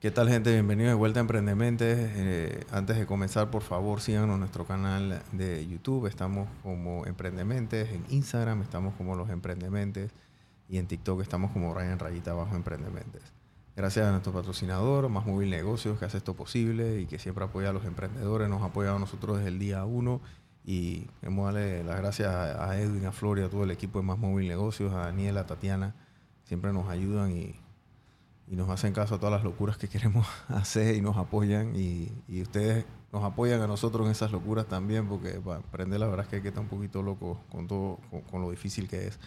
[0.00, 0.52] ¿Qué tal gente?
[0.52, 1.98] Bienvenidos de vuelta a Emprendementes.
[1.98, 6.06] Eh, antes de comenzar, por favor, síganos nuestro canal de YouTube.
[6.06, 7.90] Estamos como Emprendementes.
[7.90, 10.12] En Instagram estamos como Los Emprendementes.
[10.68, 13.22] Y en TikTok estamos como Ryan Rayita Bajo Emprendementes.
[13.74, 17.70] Gracias a nuestro patrocinador, Más Móvil Negocios, que hace esto posible y que siempre apoya
[17.70, 18.48] a los emprendedores.
[18.48, 20.20] Nos ha apoyado a nosotros desde el día uno.
[20.64, 24.18] Y queremos darle las gracias a Edwin, a Floria, a todo el equipo de Más
[24.18, 25.96] Móvil Negocios, a Daniela, a Tatiana.
[26.44, 27.56] Siempre nos ayudan y
[28.50, 32.10] y nos hacen caso a todas las locuras que queremos hacer y nos apoyan y,
[32.40, 36.30] ustedes nos apoyan a nosotros en esas locuras también porque para aprender la verdad es
[36.30, 37.98] que hay que estar un poquito loco con todo
[38.30, 39.18] con, lo difícil que es.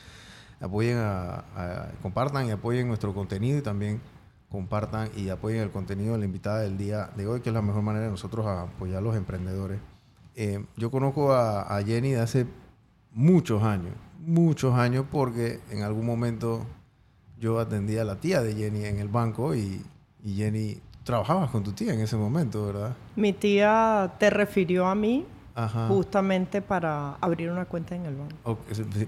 [0.59, 3.99] Apoyen a, compartan y apoyen nuestro contenido y también
[4.49, 7.63] compartan y apoyen el contenido de la invitada del día de hoy que es la
[7.63, 9.79] mejor manera de nosotros apoyar a los emprendedores.
[10.35, 12.45] Eh, yo conozco a, a Jenny de hace
[13.11, 13.95] muchos años
[14.25, 16.65] muchos años porque en algún momento
[17.41, 19.81] yo atendía a la tía de Jenny en el banco y,
[20.23, 22.95] Jenny, trabajabas con tu tía en ese momento, ¿verdad?
[23.15, 25.25] Mi tía te refirió a mí
[25.87, 28.59] justamente para abrir una cuenta en el banco.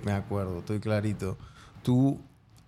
[0.03, 1.37] me acuerdo, estoy clarito.
[1.83, 2.19] Tú,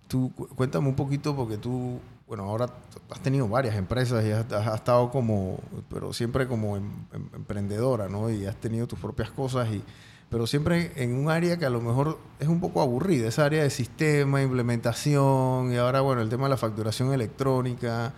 [0.06, 2.66] tú, cuéntame un poquito porque tú, bueno, ahora
[3.10, 5.58] has tenido varias empresas y has, estado como,
[5.90, 8.30] pero siempre como em, em, emprendedora, ¿no?
[8.30, 9.82] Y has tenido tus propias cosas y
[10.28, 13.62] pero siempre en un área que a lo mejor es un poco aburrida, esa área
[13.62, 18.12] de sistema, implementación, y ahora, bueno, el tema de la facturación electrónica,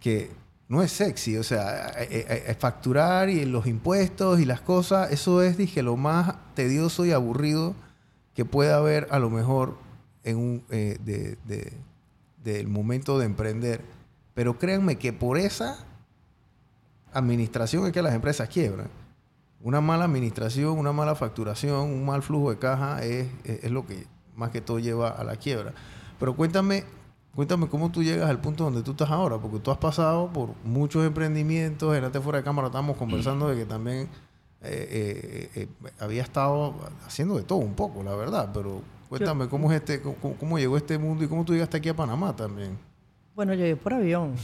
[0.00, 0.30] que
[0.68, 5.12] no es sexy, o sea, eh, eh, eh, facturar y los impuestos y las cosas,
[5.12, 7.74] eso es, dije, lo más tedioso y aburrido
[8.34, 9.76] que puede haber a lo mejor
[10.24, 11.36] en un, de,
[12.42, 13.80] del momento de emprender.
[14.34, 15.84] Pero créanme que por esa
[17.12, 18.88] administración es que las empresas quiebran.
[19.64, 23.26] Una mala administración, una mala facturación, un mal flujo de caja es,
[23.70, 25.72] lo que más que todo lleva a la quiebra.
[26.20, 26.84] Pero cuéntame,
[27.34, 30.50] cuéntame cómo tú llegas al punto donde tú estás ahora, porque tú has pasado por
[30.64, 34.10] muchos emprendimientos, en fuera de cámara estábamos conversando de que también
[34.60, 36.74] eh, eh, eh, había estado
[37.06, 40.98] haciendo de todo un poco, la verdad, pero cuéntame cómo es este, cómo, llegó este
[40.98, 42.78] mundo y cómo tú llegaste aquí a Panamá también.
[43.34, 44.34] Bueno, yo llegué por avión.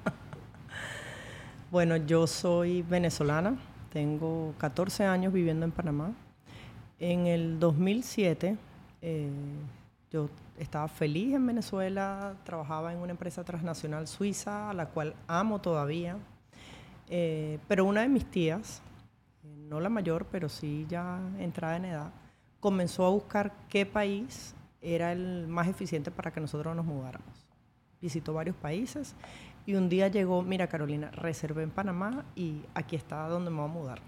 [1.70, 3.56] bueno, yo soy venezolana,
[3.92, 6.12] tengo 14 años viviendo en Panamá.
[6.98, 8.56] En el 2007
[9.02, 9.30] eh,
[10.10, 10.28] yo
[10.58, 16.16] estaba feliz en Venezuela, trabajaba en una empresa transnacional suiza, a la cual amo todavía.
[17.08, 18.82] Eh, pero una de mis tías,
[19.68, 22.10] no la mayor, pero sí ya entrada en edad,
[22.60, 27.46] comenzó a buscar qué país era el más eficiente para que nosotros nos mudáramos.
[28.00, 29.14] Visitó varios países
[29.68, 33.66] y un día llegó, mira Carolina, reservé en Panamá y aquí está donde me voy
[33.66, 34.00] a mudar.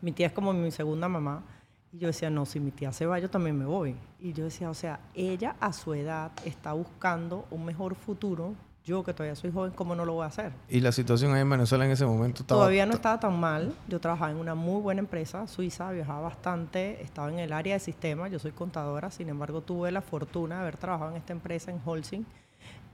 [0.00, 1.44] Mi tía es como mi segunda mamá.
[1.92, 3.94] Y yo decía, no, si mi tía se va, yo también me voy.
[4.18, 8.56] Y yo decía, o sea, ella a su edad está buscando un mejor futuro.
[8.82, 10.50] Yo, que todavía soy joven, ¿cómo no lo voy a hacer?
[10.68, 12.62] ¿Y la situación ahí en Venezuela en ese momento estaba...?
[12.62, 13.72] Todavía no estaba tan mal.
[13.86, 17.80] Yo trabajaba en una muy buena empresa suiza, viajaba bastante, estaba en el área de
[17.80, 21.70] sistemas, yo soy contadora, sin embargo tuve la fortuna de haber trabajado en esta empresa
[21.70, 22.24] en Holcim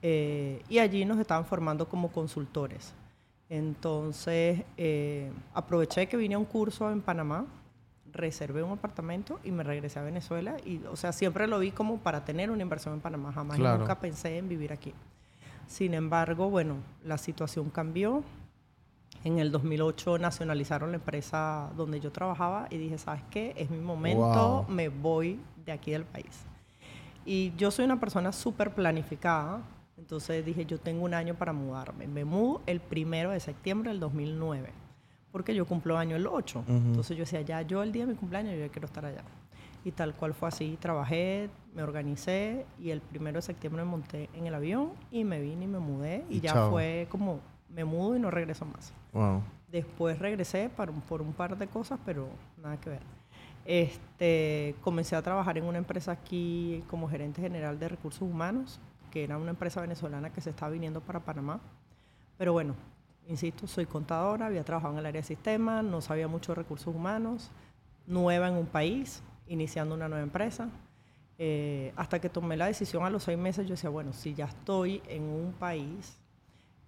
[0.02, 2.94] eh, y allí nos estaban formando como consultores.
[3.48, 7.46] Entonces, eh, aproveché que vine a un curso en Panamá,
[8.12, 10.56] reservé un apartamento y me regresé a Venezuela.
[10.64, 13.32] Y, o sea, siempre lo vi como para tener una inversión en Panamá.
[13.32, 14.92] Jamás nunca pensé en vivir aquí.
[15.66, 18.22] Sin embargo, bueno, la situación cambió.
[19.24, 23.54] En el 2008 nacionalizaron la empresa donde yo trabajaba y dije, ¿sabes qué?
[23.56, 26.44] Es mi momento, me voy de aquí del país.
[27.24, 29.60] Y yo soy una persona súper planificada.
[30.06, 32.06] Entonces dije, yo tengo un año para mudarme.
[32.06, 34.70] Me mudo el primero de septiembre del 2009,
[35.32, 36.62] porque yo cumplo año el 8.
[36.68, 39.24] Entonces yo decía, ya yo el día de mi cumpleaños yo ya quiero estar allá.
[39.84, 44.30] Y tal cual fue así, trabajé, me organicé y el primero de septiembre me monté
[44.32, 48.14] en el avión y me vine y me mudé y, ya fue como, me mudo
[48.14, 48.92] y no regreso más.
[49.72, 52.28] Después regresé para, por un par de cosas, pero
[52.62, 53.02] nada que ver.
[53.64, 58.78] Este, comencé a trabajar en una empresa aquí como gerente general de recursos humanos
[59.10, 61.60] que era una empresa venezolana que se estaba viniendo para Panamá.
[62.38, 62.74] Pero bueno,
[63.28, 66.94] insisto, soy contadora, había trabajado en el área de sistemas, no sabía mucho de recursos
[66.94, 67.50] humanos,
[68.06, 70.68] nueva en un país, iniciando una nueva empresa.
[71.38, 74.46] Eh, hasta que tomé la decisión a los seis meses, yo decía, bueno, si ya
[74.46, 76.16] estoy en un país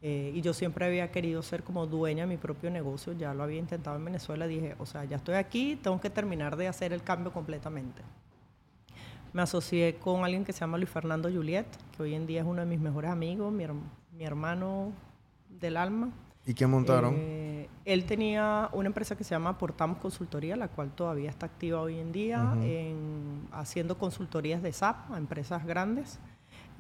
[0.00, 3.43] eh, y yo siempre había querido ser como dueña de mi propio negocio, ya lo
[3.43, 6.93] había intentado en Venezuela, dije, o sea, ya estoy aquí, tengo que terminar de hacer
[6.93, 8.03] el cambio completamente
[9.33, 11.67] me asocié con alguien que se llama Luis Fernando Juliet,
[11.97, 13.65] que hoy en día es uno de mis mejores amigos, mi,
[14.13, 14.93] mi hermano
[15.49, 16.11] del alma.
[16.47, 17.15] ¿Y qué montaron?
[17.17, 21.81] Eh, él tenía una empresa que se llama Portamos Consultoría, la cual todavía está activa
[21.81, 26.19] hoy en día, en, haciendo consultorías de SAP a empresas grandes.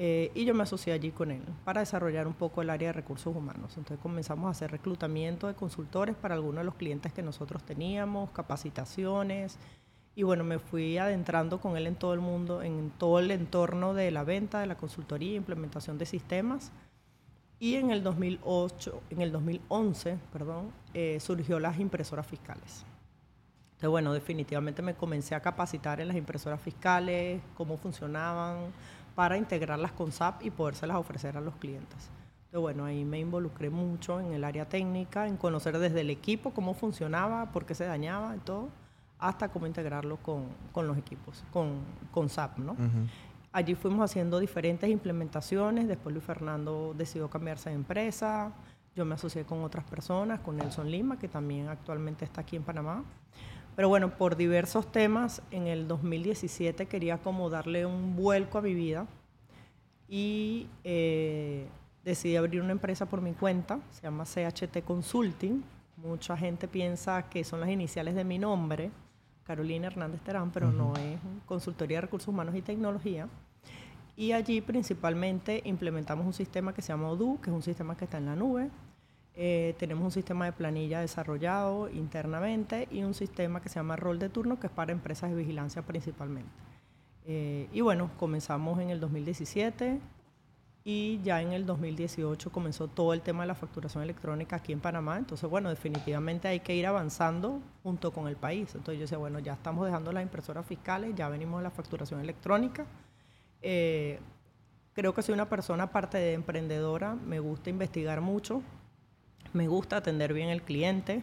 [0.00, 2.92] Eh, y yo me asocié allí con él para desarrollar un poco el área de
[2.92, 3.76] recursos humanos.
[3.76, 8.30] Entonces comenzamos a hacer reclutamiento de consultores para algunos de los clientes que nosotros teníamos,
[8.30, 9.58] capacitaciones.
[10.18, 13.94] Y bueno, me fui adentrando con él en todo el mundo, en todo el entorno
[13.94, 16.72] de la venta, de la consultoría, implementación de sistemas.
[17.60, 22.84] Y en el 2008, en el 2011, perdón, eh, surgió las impresoras fiscales.
[23.66, 28.72] Entonces, bueno, definitivamente me comencé a capacitar en las impresoras fiscales, cómo funcionaban,
[29.14, 32.10] para integrarlas con SAP y podérselas ofrecer a los clientes.
[32.46, 36.50] Entonces, bueno, ahí me involucré mucho en el área técnica, en conocer desde el equipo
[36.52, 38.68] cómo funcionaba, por qué se dañaba y todo,
[39.18, 41.80] hasta cómo integrarlo con, con los equipos, con,
[42.10, 42.76] con SAP, ¿no?
[43.52, 48.52] Allí fuimos haciendo diferentes implementaciones, después Luis Fernando decidió cambiarse de empresa,
[48.94, 52.62] yo me asocié con otras personas, con Nelson Lima, que también actualmente está aquí en
[52.62, 53.04] Panamá.
[53.76, 58.74] Pero bueno, por diversos temas, en el 2017 quería como darle un vuelco a mi
[58.74, 59.06] vida
[60.08, 61.68] y eh,
[62.04, 65.62] decidí abrir una empresa por mi cuenta, se llama CHT Consulting.
[65.96, 68.90] Mucha gente piensa que son las iniciales de mi nombre,
[69.48, 73.28] Carolina Hernández Terán, pero no es consultoría de recursos humanos y tecnología.
[74.14, 78.04] Y allí principalmente implementamos un sistema que se llama Odoo, que es un sistema que
[78.04, 78.68] está en la nube,
[79.34, 84.18] eh, tenemos un sistema de planilla desarrollado internamente y un sistema que se llama rol
[84.18, 86.50] de turno, que es para empresas de vigilancia principalmente.
[87.24, 89.98] Eh, y bueno, comenzamos en el 2017
[90.90, 94.80] y ya en el 2018 comenzó todo el tema de la facturación electrónica aquí en
[94.80, 95.18] Panamá.
[95.18, 98.74] Entonces, bueno, definitivamente hay que ir avanzando junto con el país.
[98.74, 102.20] Entonces yo decía, bueno, ya estamos dejando las impresoras fiscales, ya venimos a la facturación
[102.20, 102.86] electrónica.
[103.60, 104.18] Eh,
[104.94, 108.62] creo que soy una persona, aparte de emprendedora, me gusta investigar mucho,
[109.52, 111.22] me gusta atender bien al cliente,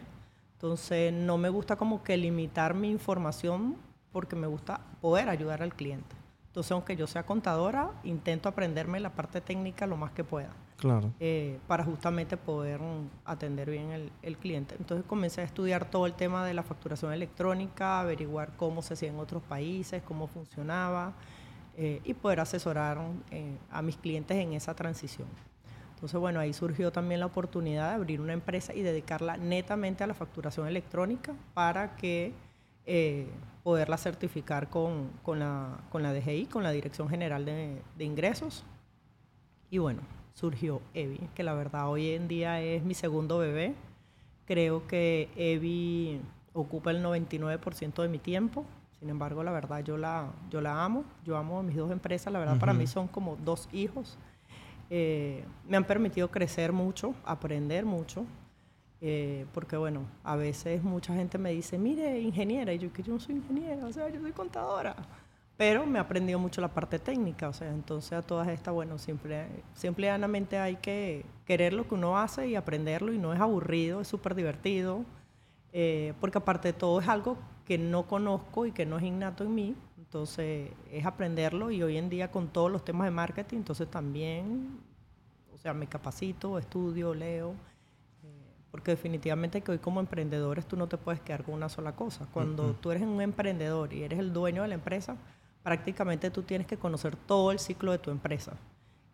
[0.52, 3.74] entonces no me gusta como que limitar mi información
[4.12, 6.25] porque me gusta poder ayudar al cliente.
[6.56, 10.48] Entonces, aunque yo sea contadora, intento aprenderme la parte técnica lo más que pueda.
[10.78, 11.12] Claro.
[11.20, 12.80] Eh, para justamente poder
[13.26, 14.74] atender bien el, cliente.
[14.78, 19.10] Entonces comencé a estudiar todo el tema de la facturación electrónica, averiguar cómo se hacía
[19.10, 21.12] en otros países, cómo funcionaba
[21.76, 25.28] eh, y poder asesorar eh, a mis clientes en esa transición.
[25.96, 30.06] Entonces, bueno, ahí surgió también la oportunidad de abrir una empresa y dedicarla netamente a
[30.06, 32.32] la facturación electrónica para que
[32.86, 33.28] eh,
[33.66, 38.64] poderla certificar con, con, la, con la DGI, con la Dirección General de, de Ingresos.
[39.70, 40.02] Y bueno,
[40.34, 43.74] surgió EVI, que la verdad hoy en día es mi segundo bebé.
[44.46, 46.20] Creo que EVI
[46.52, 48.64] ocupa el 99% de mi tiempo.
[49.00, 51.02] Sin embargo, la verdad yo la, yo la amo.
[51.24, 52.32] Yo amo a mis dos empresas.
[52.32, 54.16] La verdad para mí son como dos hijos.
[54.90, 58.26] Eh, me han permitido crecer mucho, aprender mucho,
[59.00, 63.12] eh, porque bueno, a veces mucha gente me dice, mire, ingeniera, y yo que yo
[63.14, 64.96] no soy ingeniera, o sea, yo soy contadora,
[65.56, 68.98] pero me ha aprendido mucho la parte técnica, o sea, entonces a todas estas, bueno,
[68.98, 74.00] siempre, simplemente hay que querer lo que uno hace y aprenderlo y no es aburrido,
[74.00, 75.04] es súper divertido,
[75.72, 79.44] eh, porque aparte de todo es algo que no conozco y que no es innato
[79.44, 79.76] en mí,
[80.06, 84.78] entonces, es aprenderlo y hoy en día con todos los temas de marketing, entonces también,
[85.52, 87.54] o sea, me capacito, estudio, leo,
[88.76, 92.26] porque definitivamente que hoy como emprendedores tú no te puedes quedar con una sola cosa.
[92.30, 95.16] Cuando tú eres un emprendedor y eres el dueño de la empresa,
[95.62, 98.52] prácticamente tú tienes que conocer todo el ciclo de tu empresa.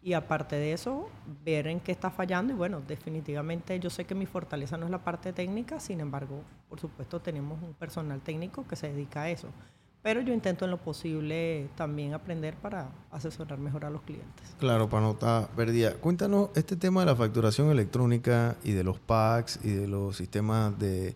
[0.03, 1.09] Y aparte de eso,
[1.45, 2.53] ver en qué está fallando.
[2.53, 6.43] Y bueno, definitivamente yo sé que mi fortaleza no es la parte técnica, sin embargo,
[6.69, 9.47] por supuesto tenemos un personal técnico que se dedica a eso.
[10.03, 14.57] Pero yo intento en lo posible también aprender para asesorar mejor a los clientes.
[14.59, 19.61] Claro, para notar, Verdía, cuéntanos este tema de la facturación electrónica y de los PACs
[19.63, 21.15] y de los sistemas de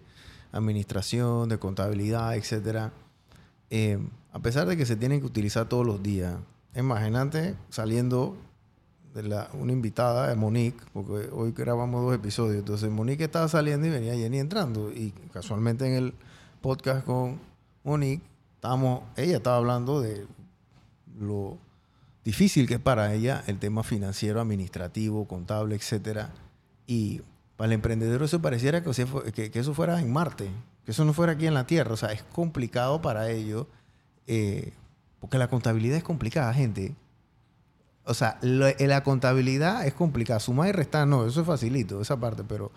[0.53, 2.93] administración, de contabilidad, etcétera.
[3.71, 3.99] Eh,
[4.33, 6.37] a pesar de que se tienen que utilizar todos los días,
[6.77, 8.37] imagínate saliendo
[9.15, 13.89] de la, una invitada de Monique, porque hoy grabamos dos episodios, entonces Monique estaba saliendo
[13.89, 16.15] y venía Jenny entrando, y casualmente en el
[16.61, 17.41] podcast con
[17.83, 18.36] Monique
[19.17, 20.27] ella estaba hablando de
[21.19, 21.59] lo
[22.25, 26.33] difícil que es para ella el tema financiero, administrativo, contable, etcétera.
[26.87, 27.23] Y
[27.57, 28.91] para el emprendedor eso pareciera que,
[29.55, 30.51] eso fuera en Marte,
[30.85, 31.93] que eso no fuera aquí en la Tierra.
[31.93, 33.67] O sea, es complicado para ellos,
[34.27, 34.73] eh,
[35.21, 36.95] porque la contabilidad es complicada, gente.
[38.05, 40.39] O sea, la contabilidad es complicada.
[40.41, 42.71] Sumar y restar, no, eso es facilito, esa parte, pero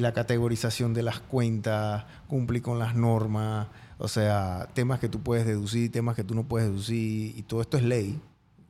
[0.00, 5.46] la categorización de las cuentas, cumplir con las normas, o sea, temas que tú puedes
[5.46, 8.18] deducir, temas que tú no puedes deducir, y todo esto es ley,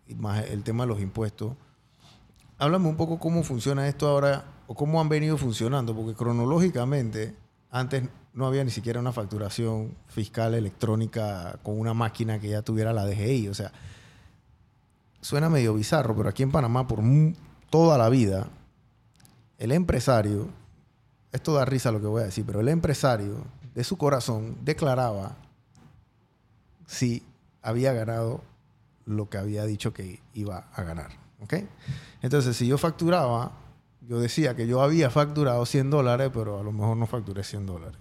[0.09, 1.55] y más el tema de los impuestos.
[2.59, 7.35] Háblame un poco cómo funciona esto ahora, o cómo han venido funcionando, porque cronológicamente,
[7.71, 12.93] antes no había ni siquiera una facturación fiscal electrónica con una máquina que ya tuviera
[12.93, 13.49] la DGI.
[13.49, 13.73] O sea,
[15.21, 17.01] suena medio bizarro, pero aquí en Panamá por
[17.71, 18.49] toda la vida,
[19.59, 20.49] el empresario,
[21.35, 25.37] esto da risa lo que voy a decir, pero el empresario de su corazón declaraba
[26.87, 27.25] si
[27.61, 28.43] había ganado
[29.05, 31.11] lo que había dicho que iba a ganar.
[32.23, 33.51] Entonces, si yo facturaba,
[34.01, 37.67] yo decía que yo había facturado 100 dólares, pero a lo mejor no facturé 100
[37.67, 37.99] dólares.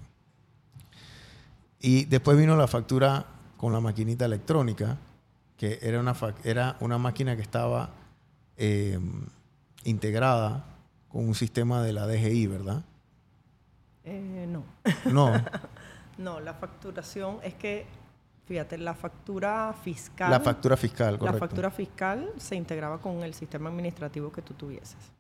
[1.79, 3.25] Y después vino la factura
[3.57, 4.99] con la maquinita electrónica,
[5.57, 7.89] que era una, era una máquina que estaba
[8.57, 8.99] eh,
[9.85, 10.65] integrada
[11.09, 12.83] con un sistema de la DGI, ¿verdad?
[14.05, 14.63] Eh, no.
[15.12, 15.31] No.
[16.17, 17.86] no, la facturación es que,
[18.45, 20.29] fíjate, la factura fiscal.
[20.29, 21.33] La factura fiscal, correcto.
[21.33, 25.12] La factura fiscal se integraba con el sistema administrativo que tú tuvieses.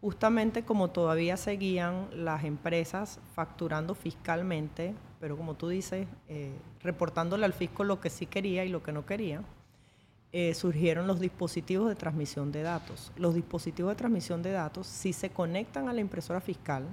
[0.00, 7.52] Justamente como todavía seguían las empresas facturando fiscalmente, pero como tú dices, eh, reportándole al
[7.52, 9.42] fisco lo que sí quería y lo que no quería,
[10.34, 13.12] eh, surgieron los dispositivos de transmisión de datos.
[13.16, 16.84] Los dispositivos de transmisión de datos sí se conectan a la impresora fiscal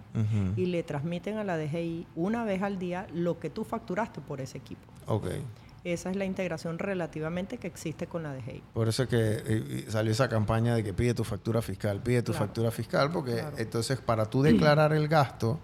[0.57, 4.41] y le transmiten a la DGI una vez al día lo que tú facturaste por
[4.41, 4.81] ese equipo.
[5.07, 5.41] Okay.
[5.85, 8.61] Esa es la integración relativamente que existe con la DGI.
[8.73, 12.21] Por eso es que eh, salió esa campaña de que pide tu factura fiscal, pide
[12.21, 15.61] tu factura fiscal, porque entonces para tú declarar el gasto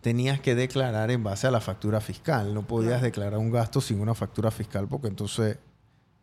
[0.00, 2.54] tenías que declarar en base a la factura fiscal.
[2.54, 5.58] No podías declarar un gasto sin una factura fiscal porque entonces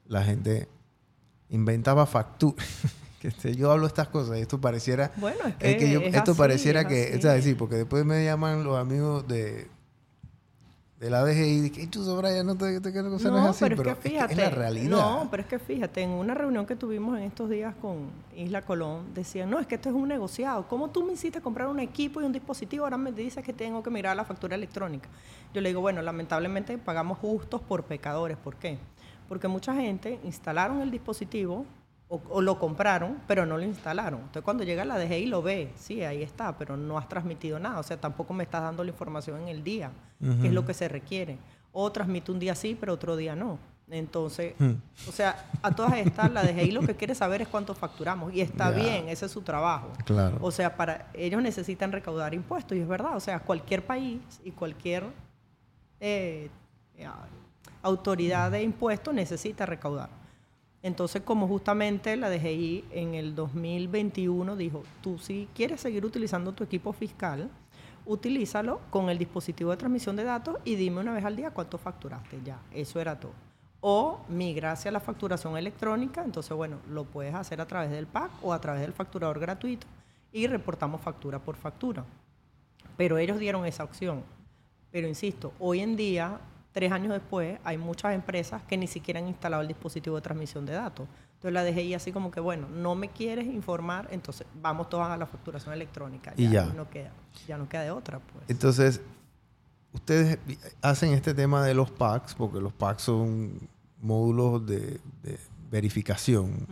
[0.08, 0.70] la gente
[1.50, 2.64] inventaba factura.
[3.42, 7.56] que yo hablo estas cosas y esto pareciera bueno es que, esto pareciera que es
[7.56, 9.70] porque después me llaman los amigos de
[11.04, 13.82] de la DGI que tú ya no te, te quiero no, no es así pero,
[13.92, 17.18] es que fíjate la realidad no pero es que fíjate en una reunión que tuvimos
[17.18, 20.92] en estos días con Isla Colón decían no es que esto es un negociado cómo
[20.92, 23.90] tú me hiciste comprar un equipo y un dispositivo ahora me dices que tengo que
[23.90, 25.10] mirar la factura electrónica
[25.54, 28.78] yo le digo bueno lamentablemente pagamos justos por pecadores ¿por qué?
[29.34, 31.66] Porque mucha gente instalaron el dispositivo
[32.08, 34.20] o, lo compraron, pero no lo instalaron.
[34.20, 37.80] Entonces cuando llega la DGI lo ve, sí, ahí está, pero no has transmitido nada,
[37.80, 39.90] o sea, tampoco me estás dando la información en el día,
[40.40, 41.40] que es lo que se requiere.
[41.72, 43.58] O transmite un día sí, pero otro día no.
[43.90, 44.74] Entonces, hmm.
[45.10, 48.32] o sea, a todas estas, la DGI lo que quiere saber es cuánto facturamos.
[48.36, 49.90] Y está bien, ese es su trabajo.
[50.06, 50.38] Claro.
[50.42, 53.16] O sea, para ellos necesitan recaudar impuestos, y es verdad.
[53.16, 55.06] O sea, cualquier país y cualquier
[56.00, 56.52] eh,
[57.84, 60.10] autoridad de impuestos necesita recaudar.
[60.82, 66.64] Entonces, como justamente la DGI en el 2021 dijo, tú si quieres seguir utilizando tu
[66.64, 67.50] equipo fiscal,
[68.06, 71.78] utilízalo con el dispositivo de transmisión de datos y dime una vez al día cuánto
[71.78, 72.40] facturaste.
[72.44, 73.32] Ya, eso era todo.
[73.80, 78.32] O migra hacia la facturación electrónica, entonces, bueno, lo puedes hacer a través del PAC
[78.42, 79.88] o a través del facturador gratuito
[80.32, 82.04] y reportamos factura por factura.
[82.98, 84.24] Pero ellos dieron esa opción.
[84.92, 86.40] Pero insisto, hoy en día
[86.74, 90.66] tres años después, hay muchas empresas que ni siquiera han instalado el dispositivo de transmisión
[90.66, 91.08] de datos.
[91.36, 95.16] Entonces la DGI así como que, bueno, no me quieres informar, entonces vamos todos a
[95.16, 96.34] la facturación electrónica.
[96.36, 96.66] Y ya.
[96.66, 97.12] No queda,
[97.48, 98.20] ya no queda de otra.
[98.20, 98.46] Pues.
[98.48, 99.02] Entonces,
[99.94, 100.40] ustedes
[100.82, 103.60] hacen este tema de los packs, porque los packs son
[104.02, 105.00] módulos de,
[105.70, 106.68] verificación.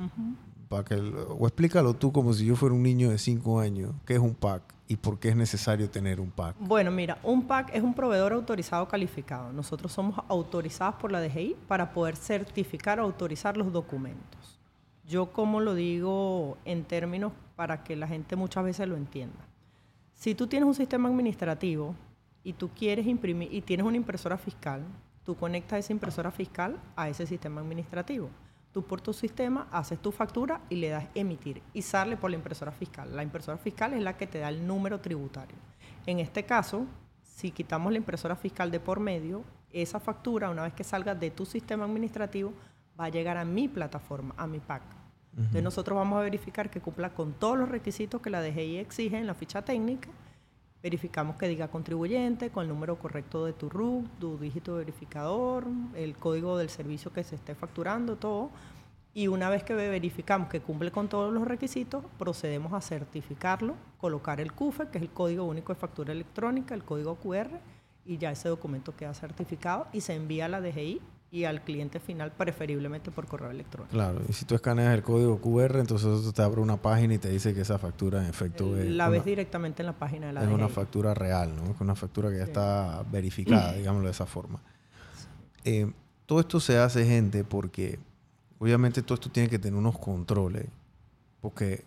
[0.71, 3.91] Para que, o explícalo tú como si yo fuera un niño de cinco años.
[4.05, 4.63] ¿Qué es un pack?
[4.91, 6.57] y por qué es necesario tener un PAC?
[6.59, 9.53] Bueno, mira, un PAC es un proveedor autorizado calificado.
[9.53, 14.59] Nosotros somos autorizados por la DGI para poder certificar o autorizar los documentos.
[15.07, 19.47] Yo como lo digo en términos para que la gente muchas veces lo entienda.
[20.13, 21.95] Si tú tienes un sistema administrativo
[22.43, 24.83] y tú quieres imprimir y tienes una impresora fiscal,
[25.23, 28.29] tú conectas esa impresora fiscal a ese sistema administrativo.
[28.71, 32.37] Tú por tu sistema haces tu factura y le das emitir y sale por la
[32.37, 33.15] impresora fiscal.
[33.15, 35.57] La impresora fiscal es la que te da el número tributario.
[36.05, 36.85] En este caso,
[37.21, 41.31] si quitamos la impresora fiscal de por medio, esa factura, una vez que salga de
[41.31, 42.53] tu sistema administrativo,
[42.99, 44.83] va a llegar a mi plataforma, a mi PAC.
[45.35, 49.17] Entonces nosotros vamos a verificar que cumpla con todos los requisitos que la DGI exige
[49.17, 50.09] en la ficha técnica
[50.83, 56.15] verificamos que diga contribuyente con el número correcto de tu RUC, tu dígito verificador, el
[56.17, 58.49] código del servicio que se esté facturando, todo.
[59.13, 64.39] Y una vez que verificamos que cumple con todos los requisitos, procedemos a certificarlo, colocar
[64.39, 67.59] el CUFE, que es el Código Único de Factura Electrónica, el código QR,
[68.05, 71.01] y ya ese documento queda certificado y se envía a la DGI
[71.33, 73.93] y al cliente final, preferiblemente por correo electrónico.
[73.93, 77.29] Claro, y si tú escaneas el código QR, entonces te abre una página y te
[77.29, 78.89] dice que esa factura en efecto es...
[78.89, 81.71] La ves directamente en la página de la Es una factura real, ¿no?
[81.71, 84.61] Es una factura que ya está verificada, digámoslo de esa forma.
[85.63, 85.89] Eh,
[86.25, 87.97] todo esto se hace, gente, porque
[88.59, 90.65] obviamente todo esto tiene que tener unos controles,
[91.39, 91.85] porque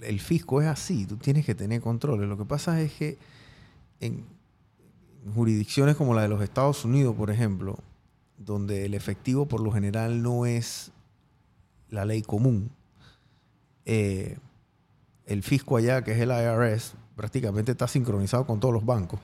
[0.00, 2.26] el fisco es así, tú tienes que tener controles.
[2.26, 3.18] Lo que pasa es que
[4.00, 4.24] en
[5.34, 7.78] jurisdicciones como la de los Estados Unidos, por ejemplo,
[8.38, 10.90] donde el efectivo por lo general no es
[11.88, 12.70] la ley común,
[13.84, 14.38] eh,
[15.26, 19.20] el fisco allá, que es el IRS, prácticamente está sincronizado con todos los bancos.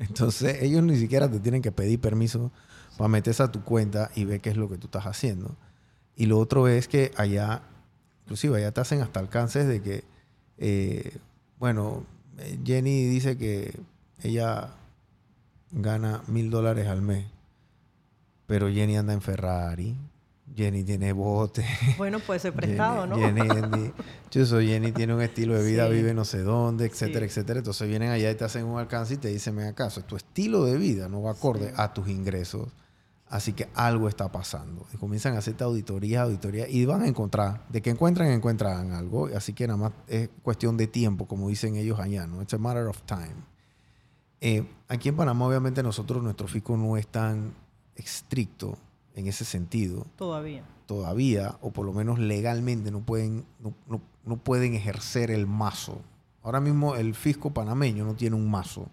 [0.00, 2.50] Entonces ellos ni siquiera te tienen que pedir permiso
[2.96, 5.56] para meterse a tu cuenta y ver qué es lo que tú estás haciendo.
[6.16, 7.62] Y lo otro es que allá,
[8.22, 10.04] inclusive allá te hacen hasta alcances de que,
[10.58, 11.18] eh,
[11.58, 12.04] bueno,
[12.38, 13.78] eh, Jenny dice que
[14.22, 14.74] ella
[15.72, 17.26] gana mil dólares al mes,
[18.46, 19.96] pero Jenny anda en Ferrari,
[20.54, 21.64] Jenny tiene bote.
[21.96, 23.16] Bueno, puede ser prestado, ¿no?
[23.16, 23.92] Jenny,
[24.30, 27.58] Jenny tiene un estilo de vida, vive no sé dónde, etcétera, etcétera.
[27.58, 30.64] Entonces vienen allá y te hacen un alcance y te dicen, ven acaso, tu estilo
[30.64, 32.68] de vida no va acorde a tus ingresos.
[33.26, 34.86] Así que algo está pasando.
[34.92, 39.28] Y comienzan a hacer auditorías, auditorías, y van a encontrar, de que encuentran, encuentran algo.
[39.34, 42.42] Así que nada más es cuestión de tiempo, como dicen ellos allá, ¿no?
[42.42, 43.34] It's a matter of time.
[44.40, 47.54] Eh, aquí en Panamá, obviamente, nosotros, nuestro fisco no es tan
[47.96, 48.78] estricto
[49.14, 50.06] en ese sentido.
[50.16, 50.64] Todavía.
[50.86, 56.00] Todavía, o por lo menos legalmente, no pueden, no, no, pueden ejercer el mazo.
[56.42, 58.88] Ahora mismo el fisco panameño no tiene un mazo.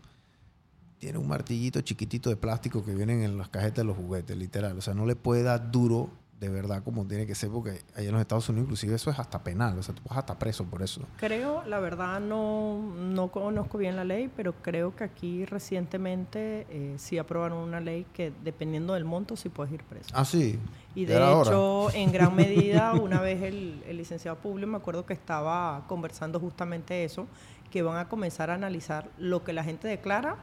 [0.99, 4.77] Tiene un martillito chiquitito de plástico que vienen en las cajetas de los juguetes, literal.
[4.77, 6.09] O sea, no le puede dar duro
[6.41, 9.19] de verdad como tiene que ser, porque allá en los Estados Unidos inclusive eso es
[9.19, 11.01] hasta penal, o sea, tú vas hasta preso por eso.
[11.17, 16.95] Creo, la verdad no, no conozco bien la ley, pero creo que aquí recientemente eh,
[16.97, 20.09] sí aprobaron una ley que dependiendo del monto sí puedes ir preso.
[20.13, 20.57] Ah, sí.
[20.95, 25.13] Y de hecho, en gran medida, una vez el, el licenciado Publio, me acuerdo que
[25.13, 27.27] estaba conversando justamente eso,
[27.69, 30.37] que van a comenzar a analizar lo que la gente declara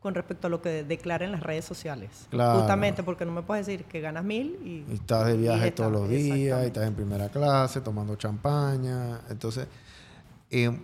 [0.00, 2.26] con respecto a lo que declara en las redes sociales.
[2.30, 4.94] Justamente porque no me puedes decir que ganas mil y...
[4.94, 9.20] estás de viaje todos los días, y estás en primera clase, tomando champaña.
[9.28, 9.68] Entonces,
[10.50, 10.74] eh,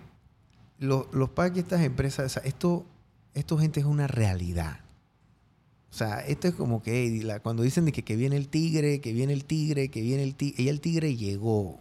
[0.79, 2.85] los, los que estas empresas, esto,
[3.33, 4.81] esto gente es una realidad.
[5.91, 9.15] O sea, esto es como que cuando dicen de que, que, viene el tigre, que
[9.15, 11.79] viene el tigre, que viene el tigre, y el tigre llegó.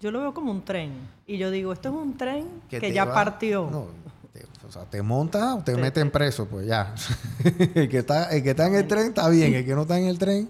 [0.00, 0.92] Yo lo veo como un tren.
[1.26, 3.68] Y yo digo, esto es un tren que, ya partió.
[3.70, 3.88] No,
[4.66, 6.94] o sea, te montas o te meten preso, pues ya.
[7.74, 9.98] el, que está, el que está en el tren está bien, el que no está
[9.98, 10.48] en el tren,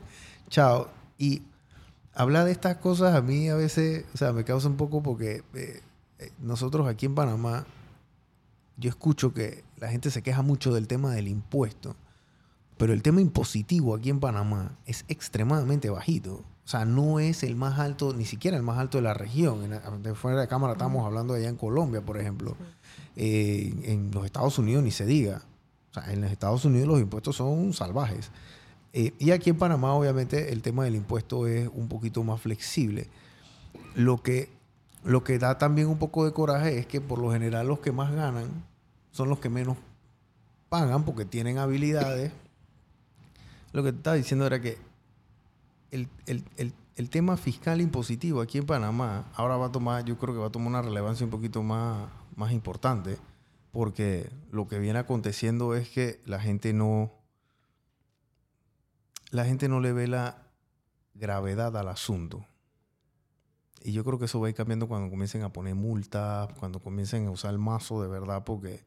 [0.48, 0.88] chao.
[1.18, 1.42] Y
[2.14, 5.42] hablar de estas cosas a mí a veces, o sea, me causa un poco porque
[5.54, 5.82] eh,
[6.18, 7.66] eh, nosotros aquí en Panamá,
[8.76, 11.96] yo escucho que la gente se queja mucho del tema del impuesto,
[12.76, 16.44] pero el tema impositivo aquí en Panamá es extremadamente bajito.
[16.64, 19.68] O sea, no es el más alto, ni siquiera el más alto de la región.
[20.02, 22.56] de fuera de cámara estamos hablando de allá en Colombia, por ejemplo.
[23.22, 25.42] Eh, en los Estados Unidos ni se diga.
[25.90, 28.30] O sea, en los Estados Unidos los impuestos son salvajes.
[28.94, 33.08] Eh, y aquí en Panamá, obviamente, el tema del impuesto es un poquito más flexible.
[33.94, 34.48] Lo que,
[35.04, 37.92] lo que da también un poco de coraje es que por lo general los que
[37.92, 38.48] más ganan
[39.10, 39.76] son los que menos
[40.70, 42.32] pagan porque tienen habilidades.
[43.74, 44.78] Lo que te estaba diciendo era que
[45.90, 46.08] el,
[46.96, 50.46] el tema fiscal impositivo aquí en Panamá ahora va a tomar, yo creo que va
[50.46, 52.08] a tomar una relevancia un poquito más,
[52.40, 53.18] más importante,
[53.70, 57.12] porque lo que viene aconteciendo es que la gente no,
[59.30, 60.46] la gente no le ve la
[61.14, 62.46] gravedad al asunto.
[63.82, 66.80] Y yo creo que eso va a ir cambiando cuando comiencen a poner multas, cuando
[66.80, 68.84] comiencen a usar el mazo de verdad, porque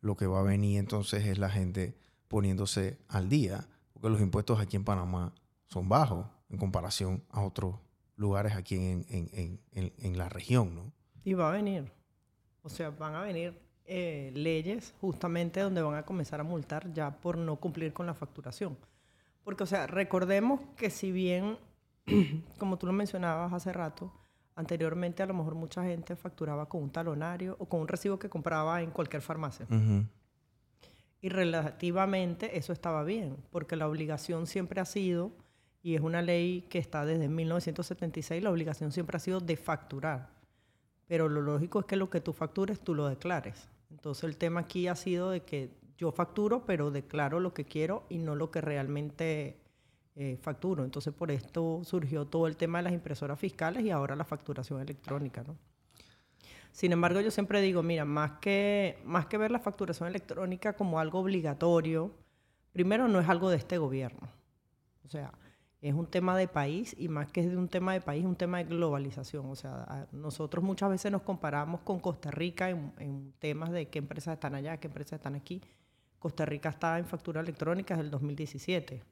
[0.00, 4.58] lo que va a venir entonces es la gente poniéndose al día, porque los impuestos
[4.58, 5.34] aquí en Panamá
[5.66, 7.76] son bajos en comparación a otros
[8.16, 10.92] lugares aquí en, en, en, en la región, ¿no?
[11.24, 11.92] Y va a venir.
[12.66, 17.12] O sea, van a venir eh, leyes justamente donde van a comenzar a multar ya
[17.12, 18.76] por no cumplir con la facturación.
[19.44, 21.58] Porque, o sea, recordemos que si bien,
[22.58, 24.12] como tú lo mencionabas hace rato,
[24.56, 28.28] anteriormente a lo mejor mucha gente facturaba con un talonario o con un recibo que
[28.28, 29.64] compraba en cualquier farmacia.
[31.20, 35.30] Y relativamente eso estaba bien, porque la obligación siempre ha sido,
[35.84, 40.35] y es una ley que está desde 1976, la obligación siempre ha sido de facturar
[41.06, 43.68] pero lo lógico es que lo que tú factures tú lo declares.
[43.90, 48.04] Entonces el tema aquí ha sido de que yo facturo, pero declaro lo que quiero
[48.08, 49.56] y no lo que realmente
[50.14, 50.84] eh, facturo.
[50.84, 54.80] Entonces por esto surgió todo el tema de las impresoras fiscales y ahora la facturación
[54.80, 55.56] electrónica, ¿no?
[56.72, 61.00] Sin embargo, yo siempre digo, mira, más que, más que ver la facturación electrónica como
[61.00, 62.12] algo obligatorio,
[62.70, 64.28] primero no es algo de este gobierno.
[65.02, 65.32] O sea,
[65.80, 68.36] es un tema de país y más que de un tema de país, es un
[68.36, 69.46] tema de globalización.
[69.50, 74.34] O sea, nosotros muchas veces nos comparamos con Costa Rica en, temas de qué empresas
[74.34, 75.62] están allá, qué empresas están aquí.
[76.18, 79.02] Costa Rica está en factura electrónica desde el 2017.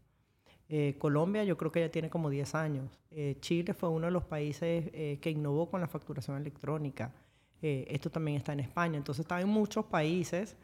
[0.71, 2.99] Eh, Colombia yo creo que ya tiene como 10 años.
[3.11, 7.13] Eh, Chile fue uno de los países eh, que innovó con la facturación electrónica.
[7.61, 8.97] esto también está en España.
[8.97, 10.57] Entonces está en muchos países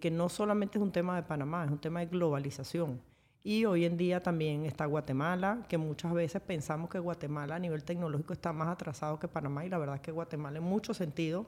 [0.00, 3.00] que no solamente es un tema de Panamá, es un tema de globalización.
[3.46, 7.84] Y hoy en día también está Guatemala, que muchas veces pensamos que Guatemala a nivel
[7.84, 11.46] tecnológico está más atrasado que Panamá y la verdad es que Guatemala en muchos sentidos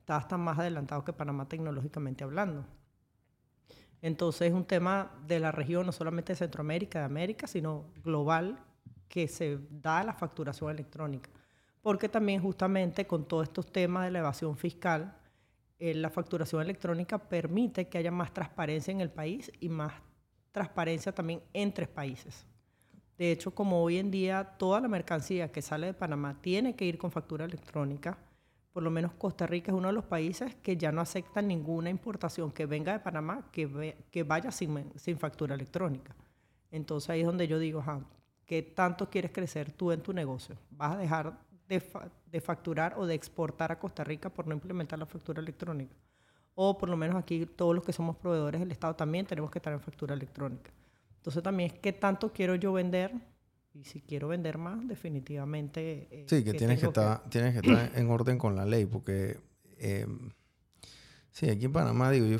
[0.00, 2.64] está hasta más adelantado que Panamá tecnológicamente hablando.
[4.02, 8.58] Entonces es un tema de la región, no solamente de Centroamérica, de América, sino global,
[9.08, 11.30] que se da la facturación electrónica.
[11.80, 15.16] Porque también justamente con todos estos temas de la evasión fiscal,
[15.78, 19.92] eh, la facturación electrónica permite que haya más transparencia en el país y más
[20.56, 22.46] transparencia también entre países.
[23.18, 26.86] De hecho, como hoy en día toda la mercancía que sale de Panamá tiene que
[26.86, 28.16] ir con factura electrónica,
[28.72, 31.90] por lo menos Costa Rica es uno de los países que ya no acepta ninguna
[31.90, 36.16] importación que venga de Panamá que, vaya sin, factura electrónica.
[36.70, 37.84] Entonces ahí es donde yo digo,
[38.46, 40.56] ¿qué tanto quieres crecer tú en tu negocio?
[40.70, 41.38] ¿Vas a dejar
[41.68, 41.82] de,
[42.32, 45.94] de facturar o de exportar a Costa Rica por no implementar la factura electrónica?
[46.56, 49.58] O por lo menos aquí todos los que somos proveedores del Estado también tenemos que
[49.58, 50.72] estar en factura electrónica.
[51.18, 53.12] Entonces también es qué tanto quiero yo vender
[53.74, 56.08] y si quiero vender más, definitivamente...
[56.10, 59.38] Eh, sí, que, tienes, que estar, tienes que estar en orden con la ley porque...
[59.76, 60.30] Em,
[61.30, 62.38] sí, aquí en Panamá, digo, yo,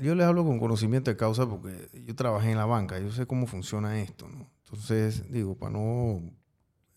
[0.00, 3.26] yo, les hablo con conocimiento de causa porque yo trabajé en la banca, yo sé
[3.26, 4.48] cómo funciona esto, ¿no?
[4.64, 6.22] Entonces, digo, para no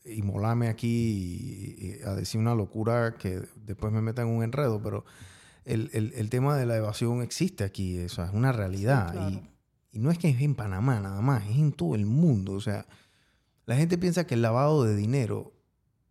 [0.05, 5.05] inmolarme aquí a decir una locura que después me meta en un enredo, pero
[5.65, 9.29] el, el, el, tema de la evasión existe aquí, eso es una realidad.
[9.29, 9.41] y,
[9.91, 12.53] y, no es que es en Panamá nada más, es en todo el mundo.
[12.53, 12.85] O sea,
[13.65, 15.53] la gente piensa que el lavado de dinero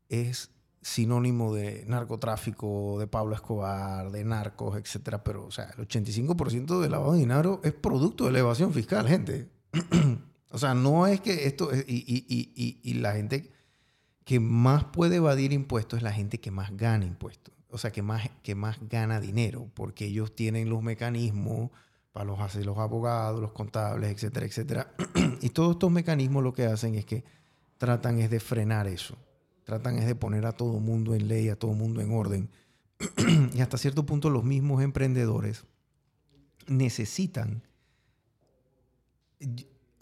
[0.09, 0.51] es
[0.83, 6.93] sinónimo de narcotráfico, de Pablo Escobar, de narcos, etcétera, pero o sea, el 85% del
[6.93, 9.51] lavado de dinero es producto de la evasión fiscal, gente.
[10.51, 13.53] o sea, no es que esto y, y, y, y, la gente
[14.25, 18.03] que más puede evadir impuestos es la gente que más gana impuestos o sea, que
[18.03, 21.71] más, que más gana dinero, porque ellos tienen los mecanismos
[22.13, 24.95] para los, hacer los abogados, los contables, etcétera, etcétera.
[25.41, 27.25] y todos estos mecanismos lo que hacen es que
[27.79, 29.17] tratan es de frenar eso.
[29.65, 32.51] Tratan es de poner a todo mundo en ley, a todo mundo en orden.
[33.55, 35.65] y hasta cierto punto los mismos emprendedores
[36.67, 37.63] necesitan...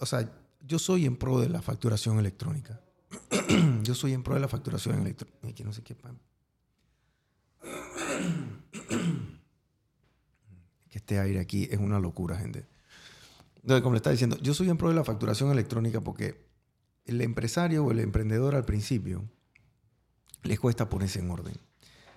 [0.00, 0.32] O sea,
[0.66, 2.80] yo soy en pro de la facturación electrónica.
[3.82, 5.64] yo soy en pro de la facturación electrónica.
[5.64, 5.94] no sé qué
[10.88, 12.66] que este aire aquí es una locura, gente.
[13.56, 16.46] Entonces, como le estaba diciendo, yo soy en pro de la facturación electrónica porque
[17.04, 19.24] el empresario o el emprendedor al principio
[20.42, 21.54] les cuesta ponerse en orden.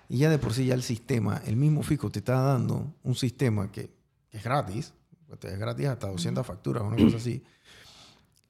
[0.08, 3.14] Y ya de por sí ya el sistema, el mismo fisco te está dando un
[3.14, 3.90] sistema que,
[4.30, 4.94] es gratis,
[5.42, 7.42] es gratis hasta 200 facturas, una cosa así.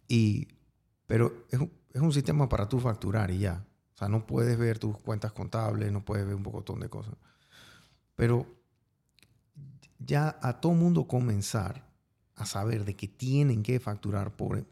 [0.09, 0.49] Y,
[1.07, 3.65] pero es un, es un sistema para tú facturar y ya.
[3.95, 7.15] O sea, no puedes ver tus cuentas contables, no puedes ver un montón de cosas.
[8.23, 8.47] Pero
[9.99, 11.91] ya a todo mundo comenzar
[12.37, 14.65] a saber de que tienen que facturar por,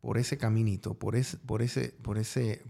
[0.00, 2.64] por ese caminito, por ese, por ese, por ese,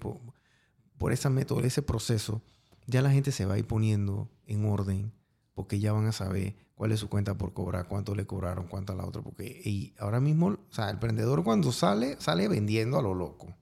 [0.98, 2.42] por, esa método, ese proceso,
[2.86, 5.10] ya la gente se va a ir poniendo en orden
[5.54, 8.92] porque ya van a saber cuál es su cuenta por cobrar, cuánto le cobraron, cuánto
[8.92, 9.22] a la otra.
[9.22, 13.54] Porque y ahora mismo, o sea, el emprendedor cuando sale, sale vendiendo a lo loco.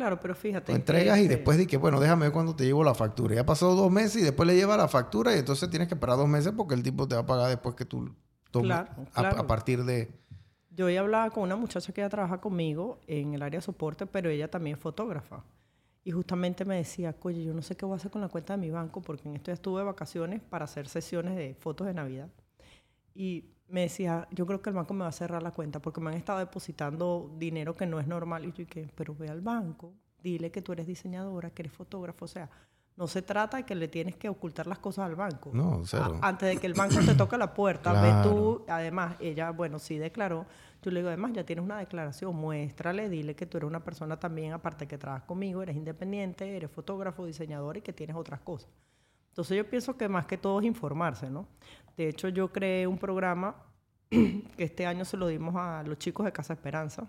[0.00, 0.72] Claro, pero fíjate.
[0.72, 3.34] Lo entregas y después de que, bueno, déjame ver cuándo te llevo la factura.
[3.34, 6.16] Ya pasó dos meses y después le lleva la factura y entonces tienes que esperar
[6.16, 8.10] dos meses porque el tipo te va a pagar después que tú
[8.50, 8.78] tomes.
[9.12, 10.10] A, partir de.
[10.70, 14.06] Yo hoy hablaba con una muchacha que ya trabaja conmigo en el área de soporte,
[14.06, 15.44] pero ella también es fotógrafa.
[16.02, 18.54] Y justamente me decía, oye, yo no sé qué voy a hacer con la cuenta
[18.54, 21.86] de mi banco porque en esto ya estuve de vacaciones para hacer sesiones de fotos
[21.86, 22.30] de Navidad.
[23.14, 26.00] Y me decía, yo creo que el banco me va a cerrar la cuenta porque
[26.00, 28.44] me han estado depositando dinero que no es normal.
[28.44, 32.24] Y yo dije, pero ve al banco, dile que tú eres diseñadora, que eres fotógrafo.
[32.24, 32.50] O sea,
[32.96, 35.50] no se trata de que le tienes que ocultar las cosas al banco.
[35.54, 36.18] No, cero.
[36.20, 39.96] antes de que el banco te toque la puerta, ve tú, además, ella, bueno, sí
[39.96, 40.46] declaró.
[40.82, 44.18] Yo le digo, además, ya tienes una declaración, muéstrale, dile que tú eres una persona
[44.18, 48.70] también, aparte que trabajas conmigo, eres independiente, eres fotógrafo, diseñador y que tienes otras cosas.
[49.30, 51.48] Entonces yo pienso que más que todo es informarse, ¿no?
[51.96, 53.54] De hecho, yo creé un programa
[54.10, 57.08] que este año se lo dimos a los chicos de Casa Esperanza,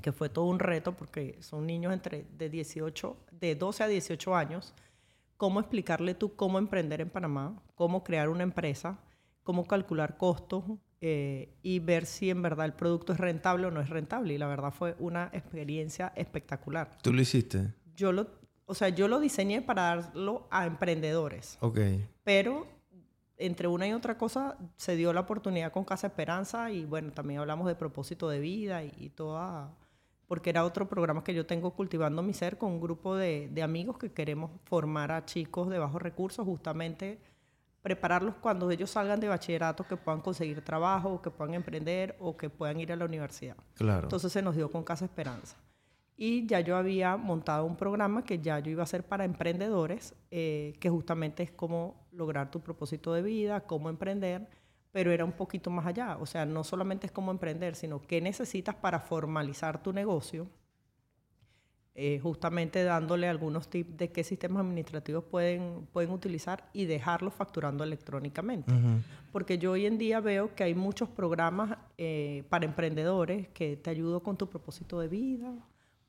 [0.00, 4.36] que fue todo un reto porque son niños entre de 18, de 12 a 18
[4.36, 4.74] años.
[5.36, 8.98] Cómo explicarle tú cómo emprender en Panamá, cómo crear una empresa,
[9.42, 10.64] cómo calcular costos
[11.00, 14.34] eh, y ver si en verdad el producto es rentable o no es rentable.
[14.34, 16.96] Y la verdad fue una experiencia espectacular.
[17.02, 17.74] ¿Tú lo hiciste?
[17.96, 18.28] Yo lo,
[18.66, 21.58] o sea, yo lo diseñé para darlo a emprendedores.
[21.60, 21.78] Ok.
[22.24, 22.66] Pero
[23.38, 27.40] entre una y otra cosa se dio la oportunidad con Casa Esperanza y bueno, también
[27.40, 29.74] hablamos de propósito de vida y, toda,
[30.28, 33.98] porque era otro programa que yo tengo cultivando mi ser con un grupo de, amigos
[33.98, 37.18] que queremos formar a chicos de bajos recursos justamente
[37.82, 42.48] prepararlos cuando ellos salgan de bachillerato, que puedan conseguir trabajo, que puedan emprender o que
[42.48, 43.56] puedan ir a la universidad.
[43.74, 44.04] Claro.
[44.04, 45.56] Entonces se nos dio con Casa Esperanza.
[46.24, 50.14] Y ya yo había montado un programa que ya yo iba a hacer para emprendedores,
[50.30, 54.48] eh, que justamente es cómo lograr tu propósito de vida, cómo emprender,
[54.92, 56.16] pero era un poquito más allá.
[56.18, 60.46] O sea, no solamente es cómo emprender, sino qué necesitas para formalizar tu negocio
[61.96, 67.82] eh, justamente dándole algunos tips de qué sistemas administrativos pueden, pueden utilizar y dejarlos facturando
[67.82, 68.72] electrónicamente.
[69.32, 73.90] Porque yo hoy en día veo que hay muchos programas eh, para emprendedores que te
[73.90, 75.52] ayudan con tu propósito de vida,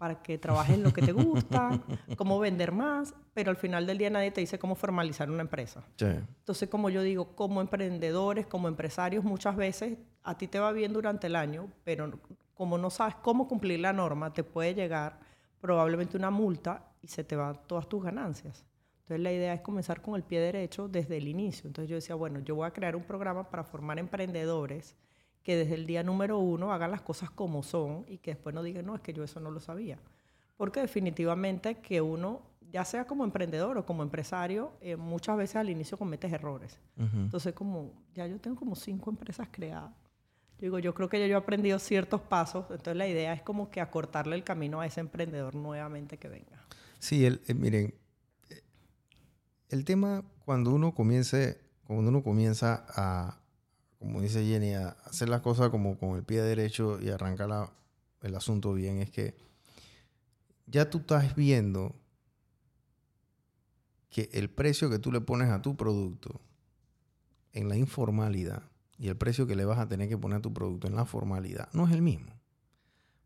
[0.04, 1.80] para que trabajes en lo que te gusta,
[2.18, 5.82] cómo vender más, pero al final del día nadie te dice cómo formalizar una empresa.
[5.98, 10.92] Entonces, como yo digo, como emprendedores, como empresarios, muchas veces a ti te va bien
[10.92, 12.20] durante el año, pero
[12.54, 15.22] como no sabes cómo cumplir la norma, te puede llegar
[15.62, 18.66] probablemente una multa y se te van todas tus ganancias.
[19.04, 21.68] Entonces la idea es comenzar con el pie derecho desde el inicio.
[21.68, 24.98] Entonces yo decía, bueno, yo voy a crear un programa para formar emprendedores
[25.44, 28.64] que desde el día número uno hagan las cosas como son y que después no
[28.64, 30.00] digan, no, es que yo eso no lo sabía.
[30.58, 35.70] Porque definitivamente que uno, ya sea como emprendedor o como empresario, eh, muchas veces al
[35.70, 36.80] inicio cometes errores.
[36.98, 39.92] Entonces como, ya yo tengo como cinco empresas creadas
[40.64, 43.82] digo, yo creo que yo he aprendido ciertos pasos, entonces la idea es como que
[43.82, 46.66] acortarle el camino a ese emprendedor nuevamente que venga.
[47.00, 47.94] Sí, el, eh, miren,
[49.68, 53.40] el tema cuando uno comience, cuando uno comienza a,
[54.04, 57.72] como dice Jenny, hacer las cosas como con el pie derecho y arrancar
[58.22, 59.34] el asunto bien, es que
[60.66, 61.96] ya tú estás viendo
[64.10, 66.42] que el precio que tú le pones a tu producto
[67.54, 68.64] en la informalidad
[68.98, 71.06] y el precio que le vas a tener que poner a tu producto en la
[71.06, 72.34] formalidad no es el mismo.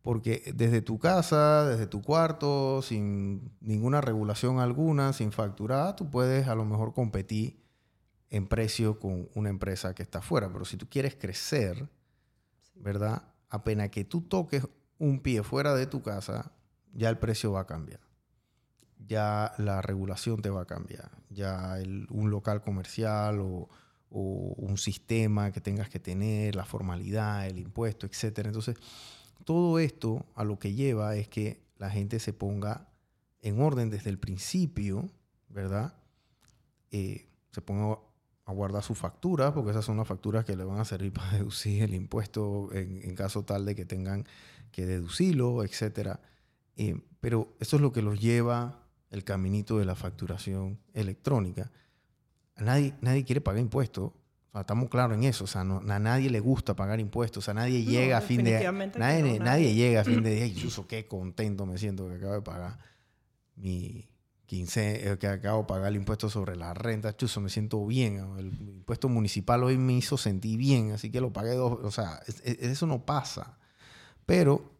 [0.04, 6.48] Porque desde tu casa, desde tu cuarto, sin ninguna regulación alguna, sin facturar, tú puedes
[6.48, 7.67] a lo mejor competir
[8.30, 10.52] en precio con una empresa que está afuera.
[10.52, 11.90] Pero si tú quieres crecer,
[12.76, 13.24] ¿verdad?
[13.50, 14.68] Apenas que tú toques
[15.00, 16.52] un pie fuera de tu casa,
[16.94, 18.02] ya el precio va a cambiar.
[19.06, 21.12] Ya la regulación te va a cambiar.
[21.30, 21.78] Ya
[22.10, 23.70] un local comercial o,
[24.10, 28.40] o un sistema que tengas que tener, la formalidad, el impuesto, etc.
[28.46, 28.76] Entonces,
[29.46, 32.90] todo esto a lo que lleva es que la gente se ponga
[33.42, 35.10] en orden desde el principio,
[35.50, 35.94] ¿verdad?
[36.92, 38.00] Eh, se ponga
[38.48, 41.34] a guardar sus facturas, porque esas son las facturas que le van a servir para
[41.34, 44.26] deducir el impuesto en, caso tal de que tengan
[44.72, 46.18] que deducirlo, etc.
[46.76, 51.72] Eh, pero eso es lo que los lleva el caminito de la facturación electrónica
[52.60, 54.12] nadie, nadie quiere pagar impuestos.
[54.56, 55.44] estamos claros en eso.
[55.44, 57.44] O sea, a nadie le gusta pagar impuestos.
[57.44, 58.52] O sea, nadie llega a fin de...
[58.98, 59.74] Nadie, nadie.
[59.74, 60.46] llega a fin de día.
[60.46, 62.78] Incluso qué contento me siento que acabo de pagar
[63.56, 64.08] mi
[64.48, 67.16] 15, eh, que acabo de pagar el impuesto sobre la renta.
[67.16, 68.36] Chuso, me siento bien.
[68.38, 70.94] El impuesto municipal hoy me hizo sentir bien.
[70.94, 71.80] Así que lo pagué dos...
[71.84, 73.58] O sea, eso no pasa.
[74.26, 74.72] Pero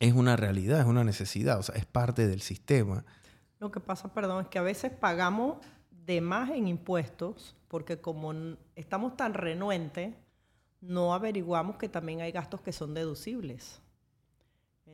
[0.00, 1.58] es una realidad, es una necesidad.
[1.58, 3.04] O sea, es parte del sistema.
[3.58, 5.58] Lo que pasa, perdón, es que a veces pagamos
[5.90, 8.32] de más en impuestos, porque como
[8.74, 10.14] estamos tan renuentes,
[10.80, 13.82] no averiguamos que también hay gastos que son deducibles.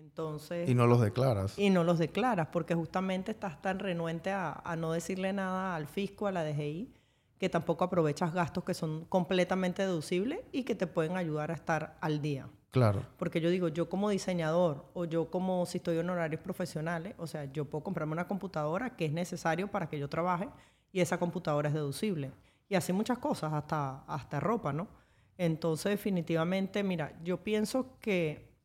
[0.07, 0.69] Entonces...
[0.69, 1.59] Y no los declaras.
[1.59, 5.89] Y no los declaras, porque justamente estás tan renuente a, a no decirle nada al
[5.89, 6.95] fisco, a la DGI,
[7.39, 11.99] que tampoco aprovechas gastos que son completamente deducibles y que te pueden ayudar a estar
[12.01, 12.49] al día.
[12.71, 13.03] Claro.
[13.19, 17.27] Porque yo digo, yo como diseñador o yo como si estoy en horarios profesionales, o
[17.27, 20.49] sea, yo puedo comprarme una computadora que es necesario para que yo trabaje
[20.93, 22.31] y esa computadora es deducible.
[22.69, 24.87] Y así muchas cosas, hasta, hasta ropa, ¿no?
[25.37, 28.56] Entonces, definitivamente, mira, yo pienso que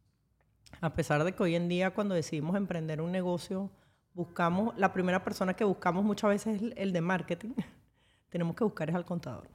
[0.80, 3.70] a pesar de que hoy en día cuando decidimos emprender un negocio,
[4.14, 7.54] buscamos, la primera persona que buscamos muchas veces es el de marketing,
[8.30, 9.50] tenemos que buscar es al contador.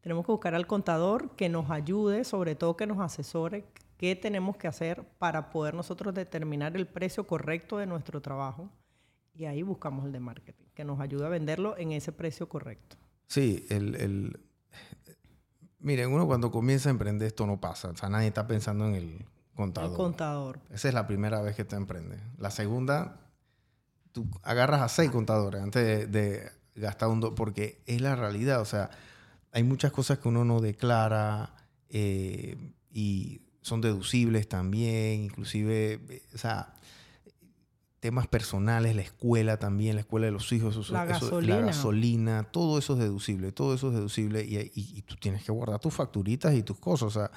[0.00, 3.64] Tenemos que buscar al contador que nos ayude, sobre todo que nos asesore
[3.96, 8.68] qué tenemos que hacer para poder nosotros determinar el precio correcto de nuestro trabajo
[9.34, 12.96] y ahí buscamos el de marketing, que nos ayude a venderlo en ese precio correcto.
[13.28, 14.40] Sí, el, el...
[15.78, 17.90] Miren, uno cuando comienza a emprender esto no pasa.
[17.90, 19.90] O sea, nadie está pensando en el contador.
[19.90, 20.60] El contador.
[20.70, 22.20] Esa es la primera vez que te emprendes.
[22.38, 23.20] La segunda,
[24.12, 27.20] tú agarras a seis contadores antes de, gastar un...
[27.20, 28.60] Do porque es la realidad.
[28.60, 28.90] O sea,
[29.52, 31.54] hay muchas cosas que uno no declara
[31.88, 35.22] eh, y son deducibles también.
[35.22, 36.74] Inclusive, o sea
[38.02, 41.60] temas personales, la escuela también, la escuela de los hijos, la, gasolina.
[41.60, 45.78] la gasolina, todo eso es deducible, todo eso es deducible y, tú tienes que guardar
[45.78, 47.06] tus facturitas y tus cosas.
[47.06, 47.30] O sea,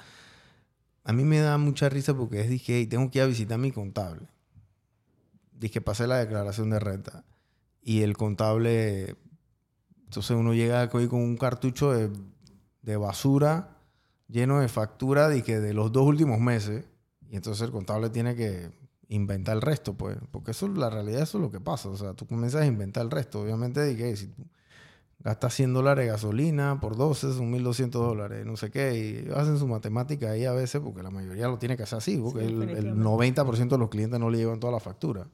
[1.06, 3.58] a mí me da mucha risa porque es, dije, tengo que ir a visitar a
[3.58, 4.26] mi contable.
[5.52, 7.24] Dije, pasé la declaración de renta
[7.80, 9.16] y el contable
[10.04, 13.78] Entonces uno llega hoy con un cartucho de, basura
[14.26, 16.84] lleno de factura que de los dos últimos meses.
[17.30, 18.72] Y entonces el contable tiene que
[19.08, 20.18] inventar el resto, pues.
[20.32, 21.88] Porque eso, la realidad, eso es lo que pasa.
[21.88, 23.42] O sea, tú comienzas a inventar el resto.
[23.42, 24.42] Obviamente, que si tú
[25.26, 29.26] gastas 100 dólares de gasolina por 12, son 1.200 dólares, no sé qué.
[29.26, 32.16] Y hacen su matemática ahí a veces, porque la mayoría lo tiene que hacer así,
[32.16, 35.26] porque el, el 90% de los clientes no le llevan toda la factura.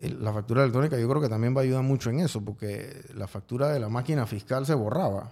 [0.00, 3.28] la factura electrónica yo creo que también va a ayudar mucho en eso, porque la
[3.28, 5.30] factura de la máquina fiscal se borraba.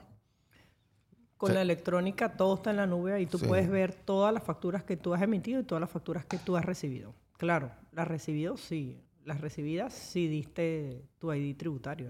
[1.36, 4.84] Con la electrónica todo está en la nube y tú puedes ver todas las facturas
[4.84, 7.12] que tú has emitido y todas las facturas que tú has recibido.
[7.38, 12.08] Claro, las recibido sí, las recibidas sí diste tu ID tributario.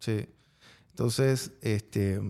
[0.00, 0.28] sí.
[0.98, 2.20] Entonces, este,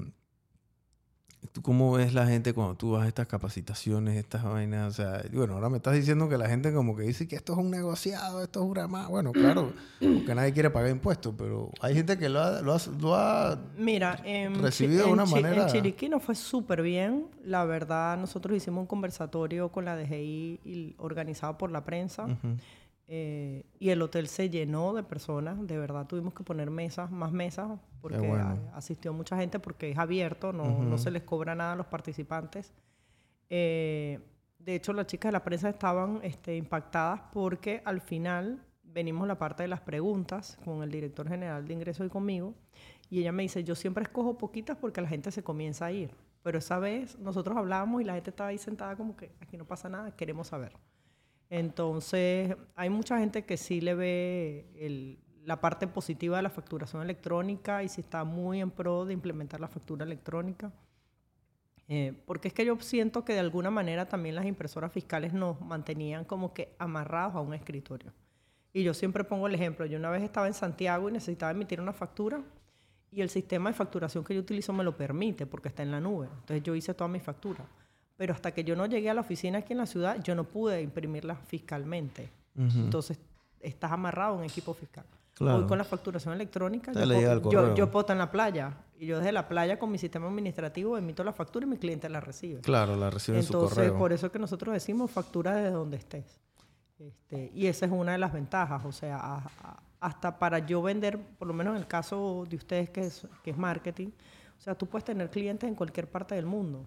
[1.52, 4.88] ¿Tú cómo ves la gente cuando tú vas a estas capacitaciones, estas vainas?
[4.88, 7.54] O sea, bueno, ahora me estás diciendo que la gente como que dice que esto
[7.54, 9.08] es un negociado, esto es una más.
[9.08, 13.58] Bueno, claro, porque nadie quiere pagar impuestos, pero hay gente que lo ha, lo ha,
[13.78, 14.22] Mira,
[14.60, 15.62] recibido de una manera...
[15.62, 17.26] En Chiriquí nos fue súper bien.
[17.42, 22.26] La verdad, nosotros hicimos un conversatorio con la DGI organizado por la prensa.
[23.10, 27.32] Eh, y el hotel se llenó de personas, de verdad tuvimos que poner mesas, más
[27.32, 28.30] mesas, porque
[28.74, 32.74] asistió mucha gente porque es abierto, no, no, se les cobra nada a los participantes.
[33.48, 34.20] Eh,
[34.58, 39.38] de hecho, las chicas de la prensa estaban este, impactadas porque al final venimos la
[39.38, 42.54] parte de las preguntas con el director general de ingresos y conmigo,
[43.08, 46.10] y ella me dice, yo siempre escojo poquitas porque la gente se comienza a ir,
[46.42, 49.64] pero esa vez nosotros hablábamos y la gente estaba ahí sentada como que aquí no
[49.64, 50.76] pasa nada, queremos saber.
[51.50, 57.82] Entonces, hay mucha gente que sí le ve la parte positiva de la facturación electrónica
[57.82, 60.70] y sí está muy en pro de implementar la factura electrónica.
[61.90, 65.58] Eh, porque es que yo siento que de alguna manera también las impresoras fiscales nos
[65.62, 68.12] mantenían como que amarrados a un escritorio.
[68.74, 71.80] Y yo siempre pongo el ejemplo, yo una vez estaba en Santiago y necesitaba emitir
[71.80, 72.42] una factura
[73.10, 76.00] y el sistema de facturación que yo utilizo me lo permite porque está en la
[76.00, 76.26] nube.
[76.26, 77.64] Entonces yo hice toda mi factura
[78.18, 80.42] pero hasta que yo no llegué a la oficina aquí en la ciudad, yo no
[80.42, 82.28] pude imprimirla fiscalmente.
[82.56, 83.16] Entonces,
[83.60, 85.04] estás amarrado a un equipo fiscal.
[85.38, 89.18] Hoy con la facturación electrónica, yo puedo, yo, puedo, estar en la playa y yo
[89.18, 92.60] desde la playa con mi sistema administrativo emito la factura y mi cliente la recibe.
[92.60, 93.68] Claro, la recibe en su correo.
[93.68, 96.40] Entonces, por eso es que nosotros decimos factura desde donde estés.
[96.98, 99.44] Este, y esa es una de las ventajas, o sea,
[100.00, 103.52] hasta para yo vender, por lo menos en el caso de ustedes que es, que
[103.52, 104.08] es marketing,
[104.58, 106.84] o sea, tú puedes tener clientes en cualquier parte del mundo.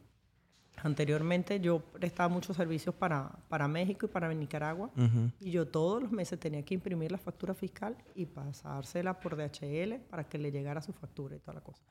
[0.83, 4.89] Anteriormente yo prestaba muchos servicios para, para México y para Nicaragua
[5.39, 9.99] y yo todos los meses tenía que imprimir la factura fiscal y pasársela por DHL
[10.09, 11.83] para que le llegara su factura y toda la cosa.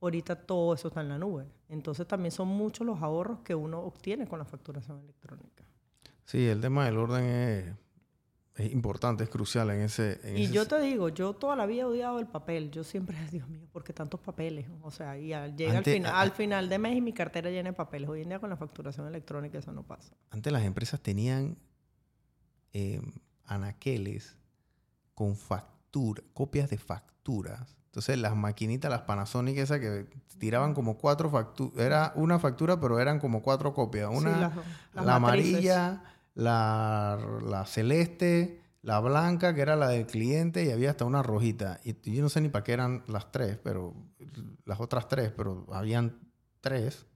[0.00, 1.46] Ahorita todo eso está en la nube.
[1.68, 5.64] Entonces también son muchos los ahorros que uno obtiene con la facturación electrónica.
[6.24, 7.74] Sí, el tema del orden es
[8.54, 10.20] es importante, es crucial en ese...
[10.36, 12.70] y yo te digo, yo toda la vida he odiado el papel.
[12.70, 14.66] Yo siempre, Dios mío, porque tantos papeles?
[14.82, 17.76] O sea, y llega al, final, al final de mes y mi cartera llena de
[17.76, 18.08] papeles.
[18.10, 20.14] Hoy en día con la facturación electrónica eso no pasa.
[20.30, 21.56] Antes las empresas tenían
[22.74, 23.00] eh,
[23.46, 24.36] anaqueles
[25.14, 27.76] con factura, copias de facturas.
[27.86, 30.06] Entonces las maquinitas, las Panasonic esas que
[30.38, 34.10] tiraban como cuatro facturas, era una factura pero eran como cuatro copias.
[34.10, 34.52] Una,
[34.92, 36.02] la amarilla
[36.34, 41.80] la, celeste, la blanca, que era la del cliente, y había hasta una rojita.
[41.84, 43.94] Y yo no sé ni para qué eran las tres, pero
[44.64, 46.18] las otras tres, pero habían
[46.60, 47.06] tres.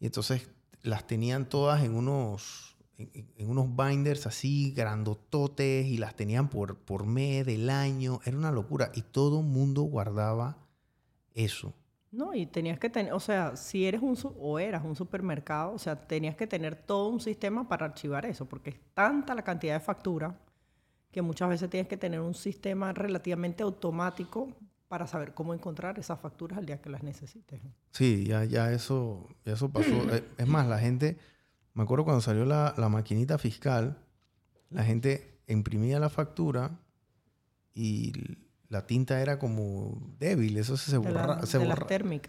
[0.00, 0.48] Y entonces
[0.82, 7.06] las tenían todas en unos, en, unos binders así grandototes y las tenían por, por
[7.06, 8.20] mes del año.
[8.24, 8.90] Era una locura.
[8.94, 10.58] Y todo el mundo guardaba
[11.34, 11.74] eso.
[12.14, 15.78] No, y tenías que tener, o sea, si eres un, o eras un supermercado, o
[15.78, 19.74] sea, tenías que tener todo un sistema para archivar eso, porque es tanta la cantidad
[19.74, 20.38] de factura
[21.10, 24.48] que muchas veces tienes que tener un sistema relativamente automático
[24.86, 27.60] para saber cómo encontrar esas facturas al día que las necesites.
[27.90, 29.90] Sí, ya, ya eso, eso pasó.
[30.12, 31.18] Eh, es más, la gente,
[31.72, 33.98] me acuerdo cuando salió la, la maquinita fiscal,
[34.70, 36.78] la gente imprimía la factura
[37.74, 38.12] y
[38.74, 41.46] la tinta era como débil, eso se, borraba.
[41.46, 41.58] Se,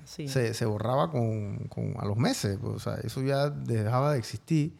[0.05, 0.27] sí.
[0.27, 4.77] se, borraba con, a los meses, pues, o sea, eso ya dejaba de existir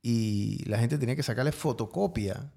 [0.00, 2.50] y la gente tenía que sacarle fotocopia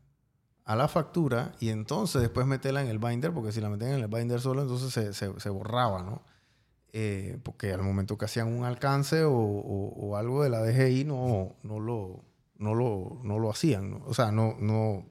[0.63, 3.99] a la factura y entonces después meterla en el binder, porque si la metían en
[3.99, 6.21] el binder solo, entonces se, borraba, ¿no?
[6.93, 11.82] Eh, porque al momento que hacían un alcance o, algo de la DGI no, no,
[11.82, 12.23] lo,
[12.57, 15.05] no, lo, no lo hacían, o sea, no, no,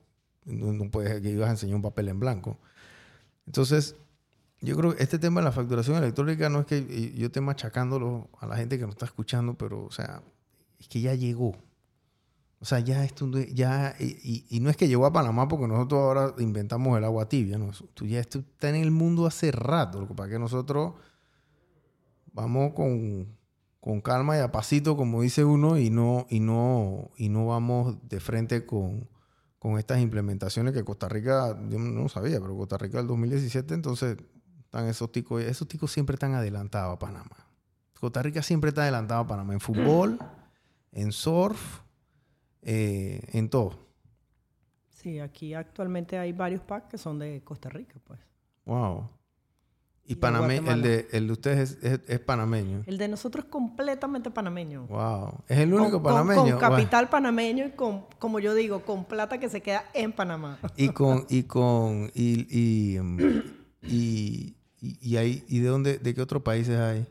[0.46, 2.56] no, puedes que ibas a enseñar un papel en blanco.
[3.50, 3.96] Entonces,
[4.60, 8.30] yo creo que este tema de la facturación electrónica no es que yo esté machacándolo
[8.38, 10.22] a la gente que nos está escuchando, pero, o sea,
[10.78, 11.56] es que ya llegó.
[12.60, 16.32] O sea, ya esto, ya, y, no es que llegó a Panamá porque nosotros ahora
[16.38, 17.72] inventamos el agua tibia, ¿no?
[17.94, 20.92] Tú ya esto está en el mundo hace rato, lo que que nosotros
[22.32, 23.36] vamos con,
[23.80, 27.96] con calma y a pasito, como dice uno, y no, y no, y no vamos
[28.08, 29.08] de frente con,
[29.60, 34.16] con estas implementaciones que Costa Rica, yo no sabía, pero Costa Rica del 2017, entonces
[34.64, 37.36] están esos ticos, esos ticos siempre están adelantados a Panamá.
[38.00, 40.18] Costa Rica siempre está adelantado a Panamá en fútbol,
[40.92, 41.82] en surf,
[42.62, 43.86] eh, en todo.
[44.88, 48.18] Sí, aquí actualmente hay varios packs que son de Costa Rica, pues.
[48.64, 49.10] Wow.
[50.10, 50.18] Y,
[50.68, 52.82] el, de, el de ustedes es, panameño.
[52.86, 54.88] El de nosotros es completamente panameño.
[54.88, 55.44] Wow.
[55.46, 56.42] Es el único panameño.
[56.42, 60.58] Con, capital panameño y con, como yo digo, con plata que se queda en Panamá.
[60.76, 62.98] Y con, y con, y, y,
[64.80, 67.06] y, hay, ¿y de dónde, de qué otros países hay?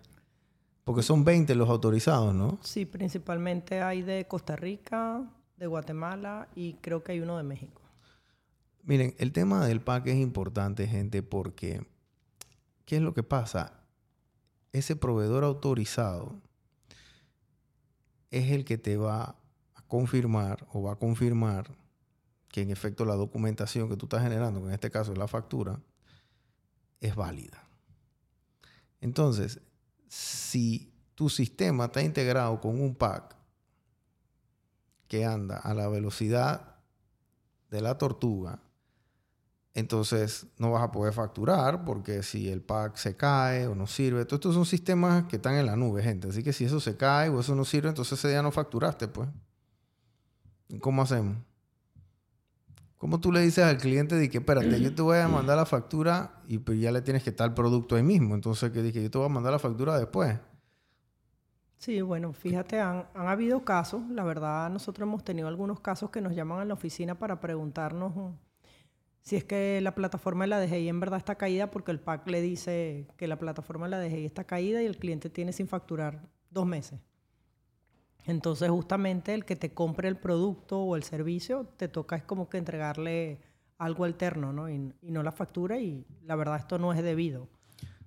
[0.83, 2.59] Porque son 20 los autorizados, ¿no?
[2.63, 5.23] Sí, principalmente hay de Costa Rica,
[5.55, 7.81] de Guatemala y creo que hay uno de México.
[8.83, 11.87] Miren, el tema del PAC es importante, gente, porque
[12.89, 13.83] ¿Qué es lo que pasa?
[14.71, 16.41] Ese proveedor autorizado
[18.31, 19.35] es el que te va
[19.75, 21.77] a confirmar o va a confirmar
[22.47, 25.27] que en efecto la documentación que tú estás generando, que en este caso es la
[25.27, 25.79] factura,
[26.99, 27.63] es válida.
[29.01, 29.61] Entonces,
[30.07, 33.35] si tu sistema está integrado con un pack
[35.07, 36.77] que anda a la velocidad
[37.69, 38.63] de la tortuga,
[39.79, 44.25] entonces no vas a poder facturar porque si el pack se cae o no sirve,
[44.25, 46.27] todos estos son sistemas que están en la nube, gente.
[46.29, 49.07] Así que si eso se cae o eso no sirve, entonces ese día no facturaste,
[49.07, 49.29] pues.
[50.81, 51.37] ¿Cómo hacemos?
[52.97, 55.65] ¿Cómo tú le dices al cliente de que, espérate, yo te voy a mandar la
[55.65, 58.35] factura y pues ya le tienes que estar el producto ahí mismo?
[58.35, 60.37] Entonces, que dije, yo te voy a mandar la factura después.
[61.77, 66.19] Sí, bueno, fíjate, han, han habido casos, la verdad, nosotros hemos tenido algunos casos que
[66.19, 68.35] nos llaman a la oficina para preguntarnos
[69.21, 72.27] si es que la plataforma de la DGI en verdad está caída porque el PAC
[72.27, 75.67] le dice que la plataforma de la DGI está caída y el cliente tiene sin
[75.67, 76.99] facturar dos meses.
[78.25, 82.49] Entonces justamente el que te compre el producto o el servicio te toca es como
[82.49, 83.39] que entregarle
[83.77, 84.69] algo alterno, ¿no?
[84.69, 87.47] Y, no la factura y la verdad esto no es debido.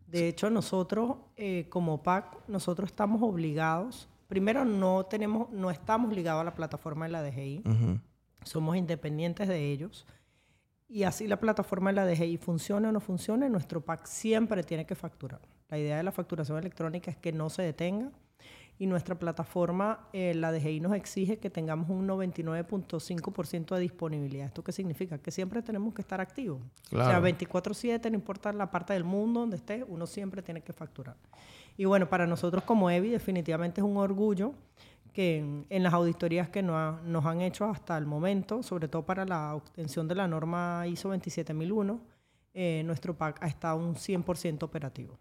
[0.07, 6.43] De hecho, nosotros eh, como PAC, nosotros estamos obligados, primero no tenemos, no estamos ligados
[6.43, 7.65] a la plataforma de la DGI,
[8.45, 10.07] somos independientes de ellos.
[10.93, 14.85] Y así la plataforma de la DGI funcione o no funcione, nuestro PAC siempre tiene
[14.85, 15.41] que facturar.
[15.71, 18.11] La idea de la facturación electrónica es que no se detenga
[18.79, 24.47] y nuestra plataforma, eh, la DGI nos exige que tengamos un 99.5% de disponibilidad.
[24.47, 25.17] ¿Esto qué significa?
[25.17, 26.61] Que siempre tenemos que estar activos.
[26.93, 30.75] O sea, 24/7, no importa la parte del mundo donde esté, uno siempre tiene que
[30.75, 31.17] facturar.
[31.79, 34.53] Y bueno, para nosotros como EVI definitivamente es un orgullo
[35.13, 39.55] que en, las auditorías que nos han hecho hasta el momento, sobre todo para la
[39.55, 42.01] obtención de la norma ISO 27001,
[42.55, 45.19] eh, nuestro PAC ha estado un 100% operativo.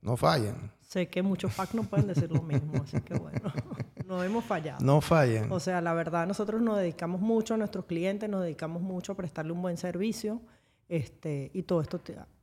[0.00, 0.72] No fallan.
[0.80, 3.52] Sé que muchos PAC no pueden decir lo mismo, así que bueno,
[4.06, 4.84] no hemos fallado.
[4.84, 5.50] No fallan.
[5.50, 9.16] O sea, la verdad, nosotros nos dedicamos mucho a nuestros clientes, nos dedicamos mucho a
[9.16, 10.40] prestarle un buen servicio,
[10.88, 12.00] este, y todo esto,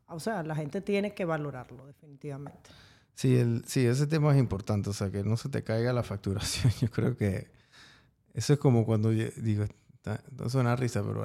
[0.08, 2.70] o sea, la gente tiene que valorarlo, definitivamente.
[3.16, 6.04] Sí, el, sí, ese tema es importante, o sea, que no se te caiga la
[6.04, 6.72] facturación.
[6.82, 7.50] Yo creo que
[8.34, 9.66] eso es como cuando, digo,
[10.38, 11.24] no suena risa, pero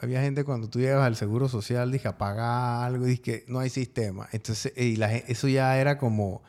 [0.00, 4.28] había gente cuando tú llegas al seguro social, dije, apaga algo, dije no hay sistema.
[4.32, 6.42] Entonces, y la, eso ya era como,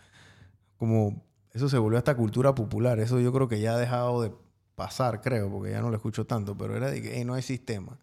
[0.78, 1.24] como,
[1.54, 3.00] eso se volvió hasta cultura popular.
[3.00, 4.34] Eso yo creo que ya ha dejado de
[4.76, 7.98] pasar, creo, porque ya no lo escucho tanto, pero era de que no hay sistema.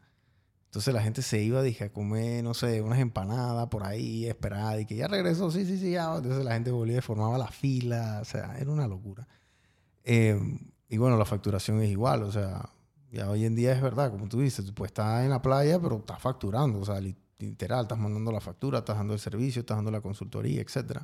[0.72, 4.80] Entonces la gente se iba, dije, a comer, no sé, unas empanadas por ahí, esperada,
[4.80, 6.16] y que ya regresó, sí, sí, sí, ya.
[6.16, 9.28] Entonces la gente volvía y formaba la fila, o sea, era una locura.
[10.02, 10.58] Em,
[10.88, 12.70] y bueno, la facturación es igual, o sea,
[13.10, 15.98] ya hoy en día es verdad, como tú dices, pues estás en la playa, pero
[15.98, 17.02] estás facturando, o sea,
[17.38, 21.02] literal, estás mandando la factura, estás dando el servicio, estás dando la consultoría, etc.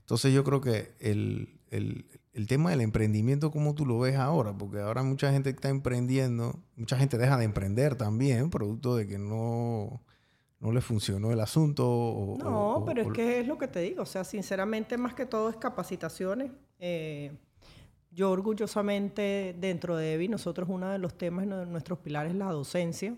[0.00, 2.06] Entonces yo creo que el, el,
[2.38, 4.56] el tema del emprendimiento, ¿cómo tú lo ves ahora?
[4.56, 9.18] Porque ahora mucha gente está emprendiendo, mucha gente deja de emprender también, producto de que
[9.18, 10.00] no,
[10.60, 12.36] no le funcionó el asunto.
[12.38, 14.02] no, pero es que es lo que te digo.
[14.02, 16.52] O sea, sinceramente, más que todo es capacitaciones.
[16.78, 17.32] Eh,
[18.12, 23.16] yo orgullosamente dentro de EVI, nosotros uno de los temas, nuestros pilares es la docencia.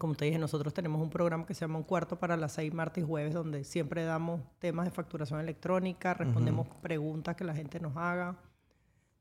[0.00, 2.72] Como te dije, nosotros tenemos un programa que se llama Un Cuarto para las seis
[2.72, 7.78] martes y jueves, donde siempre damos temas de facturación electrónica, respondemos preguntas que la gente
[7.80, 8.34] nos haga.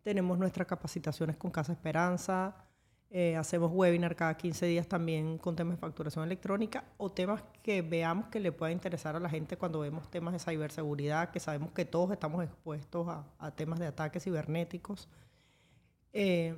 [0.03, 2.55] Tenemos nuestras capacitaciones con Casa Esperanza,
[3.09, 7.81] eh, hacemos webinar cada 15 días también con temas de facturación electrónica o temas que
[7.81, 11.73] veamos que le pueda interesar a la gente cuando vemos temas de ciberseguridad, que sabemos
[11.73, 13.05] que todos estamos expuestos
[13.37, 15.09] a, temas de ataques cibernéticos.
[16.13, 16.55] Eh,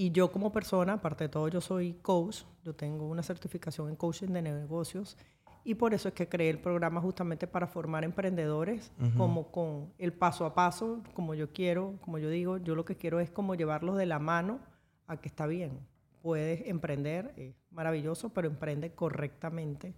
[0.00, 3.96] Y yo como persona, aparte de todo, yo soy coach, yo tengo una certificación en
[3.96, 5.16] coaching de negocios
[5.64, 10.12] y por eso es que creé el programa justamente para formar emprendedores, como con el
[10.12, 13.56] paso a paso, como yo quiero, como yo digo, yo lo que quiero es como
[13.56, 14.60] llevarlos de la mano
[15.08, 15.80] a que está bien.
[16.22, 19.96] Puedes emprender, es maravilloso, pero emprende correctamente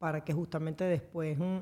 [0.00, 1.58] para que justamente después mm,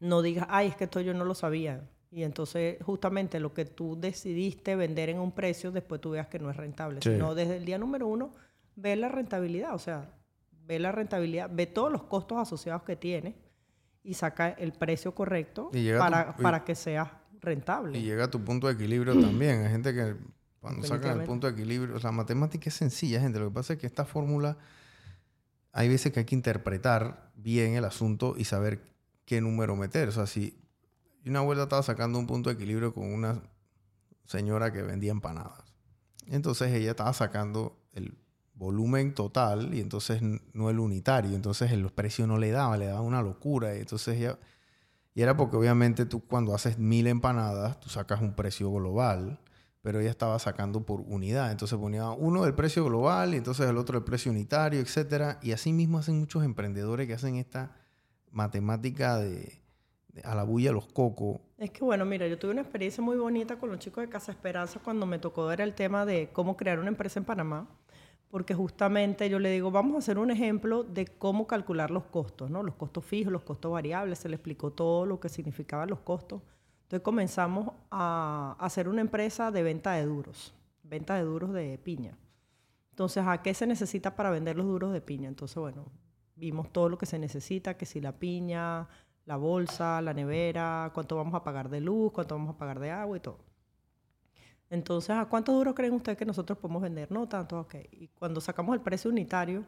[0.00, 1.88] no digas, ay, es que esto yo no lo sabía.
[2.10, 6.38] Y entonces justamente lo que tú decidiste vender en un precio, después tú veas que
[6.38, 7.00] no es rentable.
[7.02, 8.32] Sino desde el día número uno,
[8.76, 9.74] ve la rentabilidad.
[9.74, 10.10] O sea,
[10.66, 13.36] ve la rentabilidad, ve todos los costos asociados que tiene
[14.02, 17.98] y saca el precio correcto para, para que sea rentable.
[17.98, 19.64] Y llega a tu punto de equilibrio también.
[19.64, 20.16] Hay gente que
[20.60, 23.38] cuando sacan el punto de equilibrio, o sea, matemática es sencilla, gente.
[23.38, 24.56] Lo que pasa es que esta fórmula,
[25.72, 28.80] hay veces que hay que interpretar bien el asunto y saber
[29.24, 30.08] qué número meter.
[30.08, 30.58] O sea, si
[31.26, 33.42] una vuelta estaba sacando un punto de equilibrio con una
[34.24, 35.64] señora que vendía empanadas.
[36.26, 38.16] Entonces ella estaba sacando el
[38.54, 40.20] volumen total y entonces
[40.52, 41.34] no el unitario.
[41.34, 43.74] Entonces el precio no le daba, le daba una locura.
[43.76, 44.38] Y entonces ya...
[45.14, 49.40] Y era porque obviamente tú cuando haces mil empanadas, tú sacas un precio global,
[49.82, 51.50] pero ella estaba sacando por unidad.
[51.50, 55.38] Entonces ponía uno del precio global y entonces el otro del precio unitario, etc.
[55.42, 57.74] Y así mismo hacen muchos emprendedores que hacen esta
[58.30, 59.60] matemática de,
[60.24, 61.40] a la bulla los cocos.
[61.58, 64.32] Es que bueno, mira, yo tuve una experiencia muy bonita con los chicos de Casa
[64.32, 67.66] Esperanza cuando me tocó ver el tema de cómo crear una empresa en Panamá
[68.30, 72.50] porque justamente yo le digo, vamos a hacer un ejemplo de cómo calcular los costos,
[72.50, 72.62] ¿no?
[72.62, 76.42] Los costos fijos, los costos variables, se le explicó todo lo que significaban los costos.
[76.82, 82.18] Entonces comenzamos a hacer una empresa de venta de duros, venta de duros de piña.
[82.90, 85.28] Entonces, ¿a qué se necesita para vender los duros de piña?
[85.28, 85.86] Entonces, bueno,
[86.34, 88.88] vimos todo lo que se necesita, que si la piña,
[89.28, 92.90] la bolsa, la nevera, cuánto vamos a pagar de luz, cuánto vamos a pagar de
[92.90, 93.38] agua y todo.
[94.70, 97.12] Entonces, ¿a cuánto duro creen ustedes que nosotros podemos vender?
[97.12, 97.74] No tanto, ok.
[97.92, 99.66] Y cuando sacamos el precio unitario,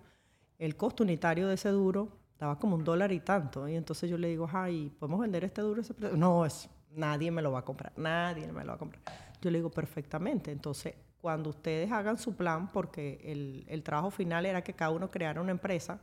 [0.59, 3.69] el costo unitario de ese duro estaba como un dólar y tanto.
[3.69, 6.17] Y entonces yo le digo, ay, ¿podemos vender este duro ese precio?
[6.17, 9.03] No, es, nadie me lo va a comprar, nadie me lo va a comprar.
[9.43, 10.53] Yo le digo, perfectamente.
[10.53, 15.11] Entonces, cuando ustedes hagan su plan, porque el, el trabajo final era que cada uno
[15.11, 16.01] creara una empresa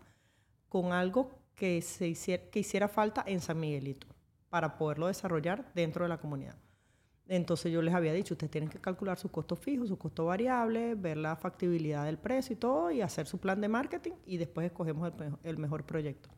[0.69, 4.07] con algo que, se hiciera, que hiciera falta en San Miguelito
[4.49, 6.55] para poderlo desarrollar dentro de la comunidad.
[7.27, 10.95] Entonces yo les había dicho, ustedes tienen que calcular sus costos fijos, su costo variable,
[10.95, 14.67] ver la factibilidad del precio y todo, y hacer su plan de marketing y después
[14.67, 15.11] escogemos
[15.43, 16.29] el, mejor proyecto.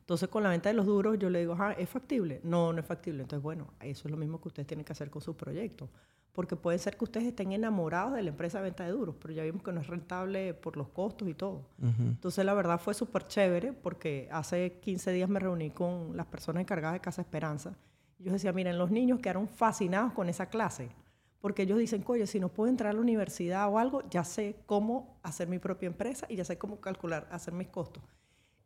[0.00, 2.40] Entonces con la venta de los duros yo le digo, ah, ¿es factible?
[2.42, 3.22] No, no es factible.
[3.22, 5.88] Entonces, bueno, eso es lo mismo que ustedes tienen que hacer con su proyecto.
[6.32, 9.34] Porque puede ser que ustedes estén enamorados de la empresa de venta de duros, pero
[9.34, 11.62] ya vimos que no es rentable por los costos y todo.
[11.98, 16.60] Entonces, la verdad fue súper chévere porque hace 15 días me reuní con las personas
[16.60, 17.74] encargadas de Casa Esperanza
[18.20, 20.90] yo decía, miren, los niños quedaron fascinados con esa clase,
[21.40, 24.56] porque ellos dicen, oye, si no puedo entrar a la universidad o algo, ya sé
[24.66, 28.02] cómo hacer mi propia empresa y ya sé cómo calcular, hacer mis costos.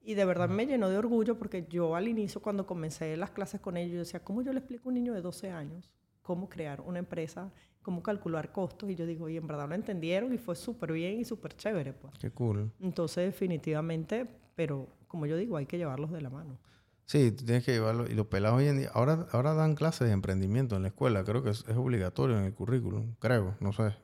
[0.03, 3.61] Y de verdad me llenó de orgullo porque yo al inicio, cuando comencé las clases
[3.61, 5.89] con ellos, yo decía, ¿cómo yo le explico a un niño de 12 años
[6.25, 7.53] cómo crear una empresa,
[7.83, 8.91] cómo calcular costos?
[8.91, 11.93] Y yo digo, y en verdad lo entendieron y fue súper bien y súper chévere.
[11.93, 12.15] Pues.
[12.19, 12.73] Qué cool.
[12.81, 16.59] Entonces, definitivamente, pero como yo digo, hay que llevarlos de la mano.
[17.07, 18.11] Sí, tienes que llevarlo.
[18.11, 21.23] Y los pelados hoy en día, ahora, ahora dan clases de emprendimiento en la escuela.
[21.23, 23.15] Creo que es, obligatorio en el currículum.
[23.19, 23.95] Creo, no sé.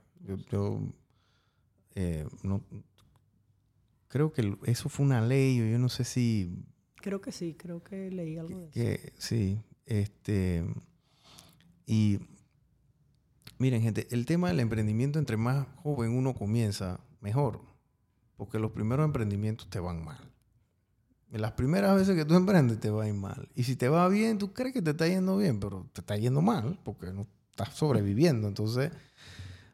[0.51, 0.79] Yo,
[1.95, 2.63] eh, no,
[4.09, 6.63] creo que eso fue una ley, yo no sé si...
[6.97, 9.15] Creo que sí, creo que leí algo de eso.
[9.17, 10.63] Sí, este...
[11.91, 12.21] Y
[13.59, 17.63] miren, gente, el tema del emprendimiento, entre más joven uno comienza, mejor.
[18.37, 20.33] Porque los primeros emprendimientos te van mal.
[21.33, 23.49] Las primeras veces que tú emprendes te va a ir mal.
[23.57, 26.17] Y si te va bien, tú crees que te está yendo bien, pero te está
[26.17, 28.47] yendo mal porque no estás sobreviviendo.
[28.47, 28.93] Entonces,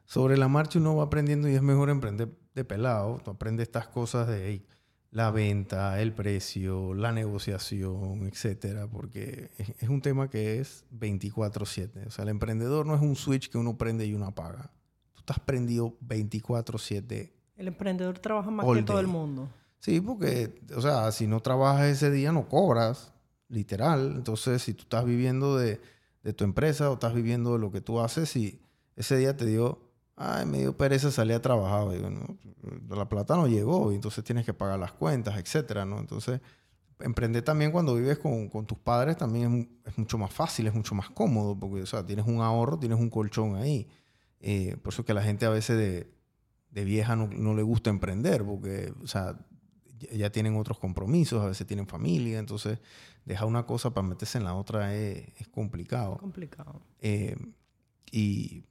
[0.05, 3.21] sobre la marcha uno va aprendiendo y es mejor emprender de pelado.
[3.23, 4.49] Tú aprendes estas cosas de
[5.11, 12.07] la venta, el precio, la negociación, etcétera, porque es, un tema que es 24/7.
[12.07, 14.71] O sea, el emprendedor no es un switch que uno prende y uno apaga.
[15.13, 17.31] Tú estás prendido 24/7.
[17.55, 19.49] El emprendedor trabaja más que todo el mundo.
[19.79, 23.13] Sí, porque, o sea, si no trabajas ese día no cobras,
[23.49, 24.13] literal.
[24.15, 25.79] Entonces, si tú estás viviendo de,
[26.35, 28.61] tu empresa o estás viviendo de lo que tú haces y
[28.95, 29.79] ese día te dio,
[30.17, 31.87] ay, me dio pereza salir a trabajar,
[32.89, 35.99] la plata no llegó y entonces tienes que pagar las cuentas, etcétera, ¿no?
[35.99, 36.41] Entonces,
[36.99, 41.11] emprender también cuando vives con, tus padres también es, mucho más fácil, es mucho más
[41.11, 43.87] cómodo, porque, o sea, tienes un ahorro, tienes un colchón ahí.
[44.39, 46.11] Eh, por eso que la gente a veces de,
[46.71, 49.37] de vieja no, no, le gusta emprender, porque, o sea,
[50.11, 52.79] ya tienen otros compromisos, a veces tienen familia, entonces
[53.25, 56.17] dejar una cosa para meterse en la otra es, complicado.
[56.17, 56.81] Complicado.
[56.99, 57.35] Eh,
[58.11, 58.63] y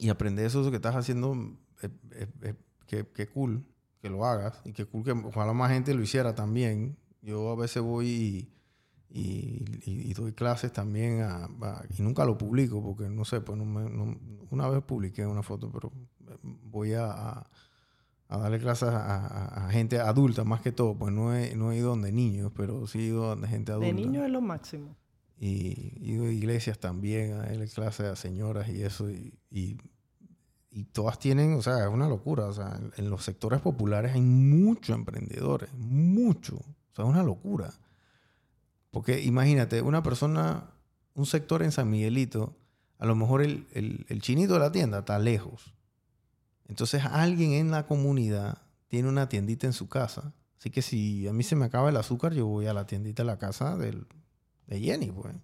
[0.00, 1.36] y aprender eso que estás haciendo,
[2.86, 3.64] que, cool
[4.00, 6.96] que lo hagas y que cool que ojalá más gente lo hiciera también.
[7.20, 8.50] Yo a veces voy
[9.10, 11.22] y, doy clases también
[11.96, 15.92] y nunca lo publico porque no sé, pues una vez publiqué una foto, pero
[16.42, 17.46] voy a,
[18.28, 22.10] darle clases a, gente adulta más que todo, pues no he, no he ido donde
[22.10, 23.86] niños, pero sí he ido donde gente adulta.
[23.86, 24.96] De niños es lo máximo.
[25.42, 31.62] Y iglesias también, a darle clases a señoras y eso, y, y, todas tienen, o
[31.62, 36.94] sea, es una locura, o sea, en, los sectores populares hay muchos emprendedores, mucho, o
[36.94, 37.72] sea, es una locura.
[38.90, 40.74] Porque imagínate, una persona,
[41.14, 42.54] un sector en San Miguelito,
[42.98, 45.72] a lo mejor el, el, el chinito de la tienda está lejos,
[46.68, 50.34] entonces alguien en la comunidad tiene una tiendita en su casa.
[50.58, 53.22] Así que si a mí se me acaba el azúcar, yo voy a la tiendita
[53.22, 54.06] de la casa del,
[54.70, 55.34] de Jenny, pues.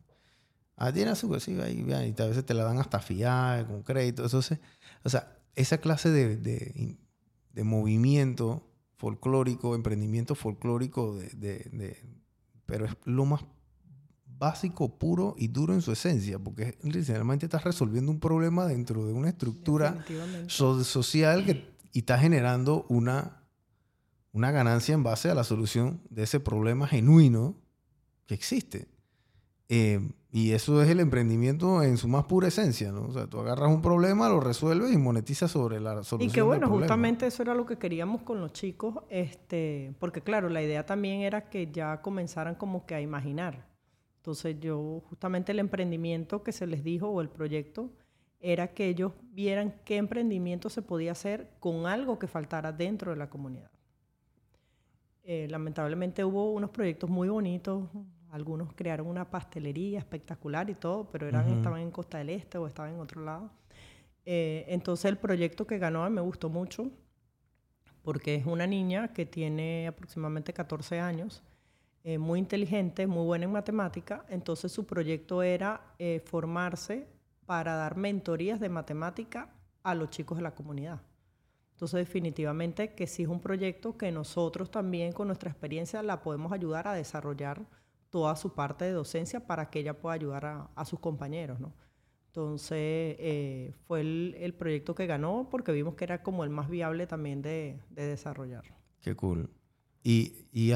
[0.77, 4.25] Ah, tiene azúcar, sí, ahí, y a veces te la dan hasta fiar, con crédito.
[4.25, 4.59] Entonces,
[5.05, 6.99] o sea, esa clase de, de,
[7.53, 12.05] de movimiento folclórico, emprendimiento folclórico, de, de,
[12.67, 13.43] pero es lo más
[14.39, 19.15] básico, puro y duro en su esencia, porque literalmente estás resolviendo un problema dentro de
[19.15, 20.05] una estructura
[20.47, 23.43] social que, y estás generando una,
[24.33, 27.57] una ganancia en base a la solución de ese problema genuino
[28.27, 28.89] que existe.
[29.69, 30.01] Eh,
[30.31, 33.07] y eso es el emprendimiento en su más pura esencia, ¿no?
[33.07, 36.31] O sea, tú agarras un problema, lo resuelves y monetizas sobre la solución.
[36.31, 40.49] Y que bueno, justamente eso era lo que queríamos con los chicos, este, porque claro,
[40.49, 43.67] la idea también era que ya comenzaran como que a imaginar.
[44.19, 47.91] Entonces yo, justamente el emprendimiento que se les dijo o el proyecto
[48.41, 53.17] era que ellos vieran qué emprendimiento se podía hacer con algo que faltara dentro de
[53.17, 53.71] la comunidad.
[55.23, 57.89] Eh, lamentablemente hubo unos proyectos muy bonitos,
[58.31, 62.67] algunos crearon una pastelería espectacular y todo, pero eran, estaban en Costa del Este o
[62.67, 63.51] estaban en otro lado.
[64.25, 66.91] Eh, entonces el proyecto que ganó me gustó mucho
[68.03, 71.43] porque es una niña que tiene aproximadamente 14 años
[72.05, 77.09] eh, muy inteligente, muy buena en matemática, entonces su proyecto era eh, formarse
[77.47, 79.53] para dar mentorías de matemática
[79.83, 81.01] a los chicos de la comunidad.
[81.73, 86.53] Entonces definitivamente que sí es un proyecto que nosotros también con nuestra experiencia la podemos
[86.53, 87.67] ayudar a desarrollar
[88.11, 91.75] toda su parte de docencia para que ella pueda ayudar a, sus compañeros, ¿no?
[92.29, 97.07] Entonces eh, fue el, proyecto que ganó porque vimos que era como el más viable
[97.07, 98.65] también de, de desarrollar.
[99.01, 99.51] Qué cool.
[100.09, 100.71] Y, y,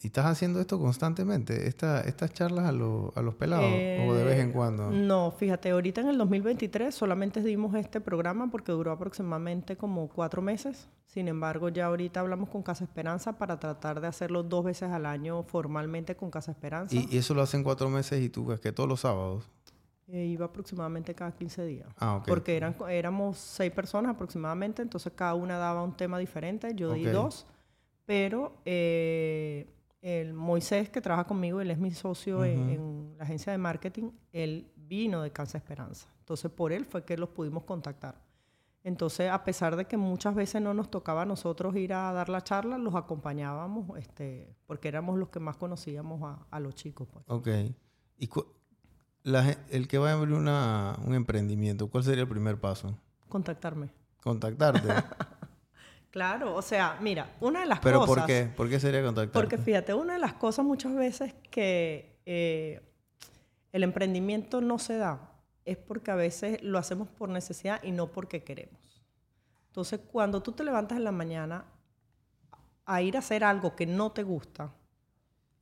[0.00, 4.52] estás haciendo esto constantemente, esta, estas charlas a, los pelados o de vez en eh,
[4.52, 4.92] cuando?
[4.92, 10.40] No, fíjate, ahorita en el 2023 solamente dimos este programa porque duró aproximadamente como cuatro
[10.40, 10.88] meses.
[11.06, 15.04] Sin embargo, ya ahorita hablamos con Casa Esperanza para tratar de hacerlo dos veces al
[15.04, 16.94] año formalmente con Casa Esperanza.
[16.94, 19.50] ¿Y, eso lo hacen cuatro meses y tú ves que todos los sábados?
[20.06, 21.88] Eh, iba aproximadamente cada 15 días.
[21.98, 22.28] Ah, ok.
[22.28, 26.72] Porque eran, éramos seis personas aproximadamente, entonces cada una daba un tema diferente.
[26.76, 27.48] Yo di dos
[28.10, 33.58] pero eh, el Moisés, que trabaja conmigo, él es mi socio en, la agencia de
[33.58, 36.08] marketing, él vino de Casa Esperanza.
[36.18, 38.20] Entonces, por él fue que los pudimos contactar.
[38.82, 42.28] Entonces, a pesar de que muchas veces no nos tocaba a nosotros ir a dar
[42.28, 47.06] la charla, los acompañábamos, este, porque éramos los que más conocíamos a, los chicos.
[47.12, 47.24] Pues.
[47.28, 47.46] Ok.
[48.18, 48.28] ¿Y
[49.70, 52.92] el que va a abrir un emprendimiento, cuál sería el primer paso?
[53.28, 53.88] Contactarme.
[54.20, 54.88] Contactarte.
[56.10, 57.92] Claro, o sea, mira, una de las cosas...
[57.92, 58.50] ¿Pero por qué?
[58.56, 59.32] ¿Por qué sería contactar?
[59.32, 62.80] Porque fíjate, una de las cosas muchas veces que eh,
[63.72, 65.30] el emprendimiento no se da
[65.64, 69.04] es porque a veces lo hacemos por necesidad y no porque queremos.
[69.68, 71.64] Entonces, cuando tú te levantas en la mañana
[72.84, 74.72] a ir a hacer algo que no te gusta,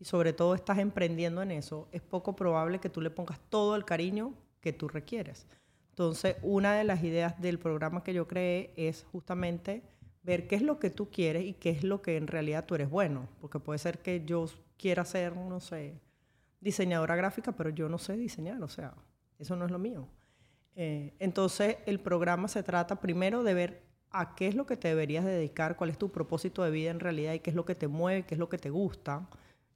[0.00, 3.76] y sobre todo estás emprendiendo en eso, es poco probable que tú le pongas todo
[3.76, 5.46] el cariño que tú requieres.
[5.90, 9.82] Entonces, una de las ideas del programa que yo creé es justamente
[10.22, 12.74] ver qué es lo que tú quieres y qué es lo que en realidad tú
[12.74, 13.28] eres bueno.
[13.40, 14.46] Porque puede ser que yo
[14.76, 16.00] quiera ser, no sé,
[16.60, 18.94] diseñadora gráfica, pero yo no sé diseñar, o sea,
[19.38, 20.08] eso no es lo mío.
[20.74, 24.88] Eh, entonces, el programa se trata primero de ver a qué es lo que te
[24.88, 27.74] deberías dedicar, cuál es tu propósito de vida en realidad y qué es lo que
[27.74, 29.28] te mueve, qué es lo que te gusta.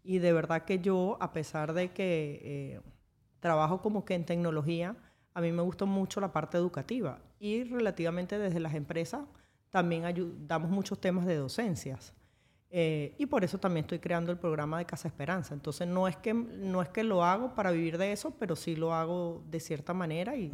[0.04, 2.80] Y de verdad que yo, a pesar de que eh,
[3.40, 4.96] trabajo como que en tecnología,
[5.34, 9.22] a mí me gusta mucho la parte educativa y relativamente desde las empresas
[9.72, 10.04] también
[10.46, 12.12] damos muchos temas de docencias.
[12.70, 15.54] Eh, y por eso también estoy creando el programa de Casa Esperanza.
[15.54, 18.76] Entonces, no es, que, no es que lo hago para vivir de eso, pero sí
[18.76, 20.50] lo hago de cierta manera y,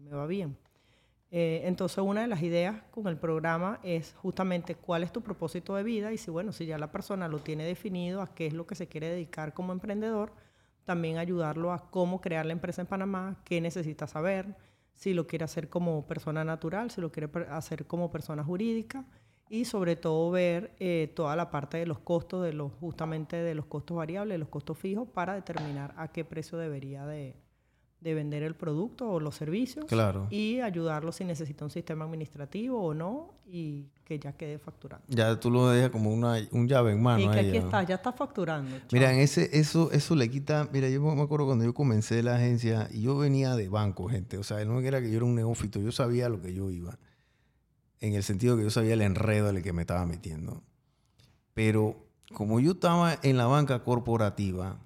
[0.00, 0.56] me va bien.
[1.30, 5.74] Eh, entonces, una de las ideas con el programa es justamente cuál es tu propósito
[5.74, 8.52] de vida y si, bueno, si ya la persona lo tiene definido a qué es
[8.52, 10.34] lo que se quiere dedicar como emprendedor,
[10.84, 14.54] también ayudarlo a cómo crear la empresa en Panamá, qué necesita saber,
[14.94, 19.04] si lo quiere hacer como persona natural, si lo quiere hacer como persona jurídica
[19.48, 23.54] y sobre todo ver eh, toda la parte de los costos, de los, justamente de
[23.54, 27.36] los costos variables, los costos fijos, para determinar a qué precio debería de,
[28.02, 30.26] de vender el producto o los servicios claro.
[30.30, 35.04] y ayudarlo si necesita un sistema administrativo o no y que ya quede facturando.
[35.08, 37.22] Ya tú lo dejas como una, un llave en mano.
[37.22, 38.76] Y que aquí está, ya está facturando.
[38.90, 40.68] Mira, ese, eso, eso le quita.
[40.72, 44.36] Mira, yo me acuerdo cuando yo comencé la agencia y yo venía de banco, gente.
[44.38, 46.98] O sea, no era que yo era un neófito, yo sabía lo que yo iba.
[48.00, 50.62] En el sentido que yo sabía el enredo en el que me estaba metiendo.
[51.54, 54.80] Pero como yo estaba en la banca corporativa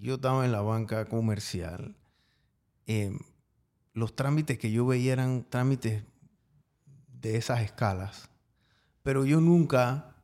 [0.00, 1.94] yo estaba en la banca comercial,
[2.92, 3.20] Em,
[3.92, 6.02] los trámites que yo veía eran trámites
[7.20, 8.30] de esas escalas.
[9.04, 10.16] Pero yo nunca,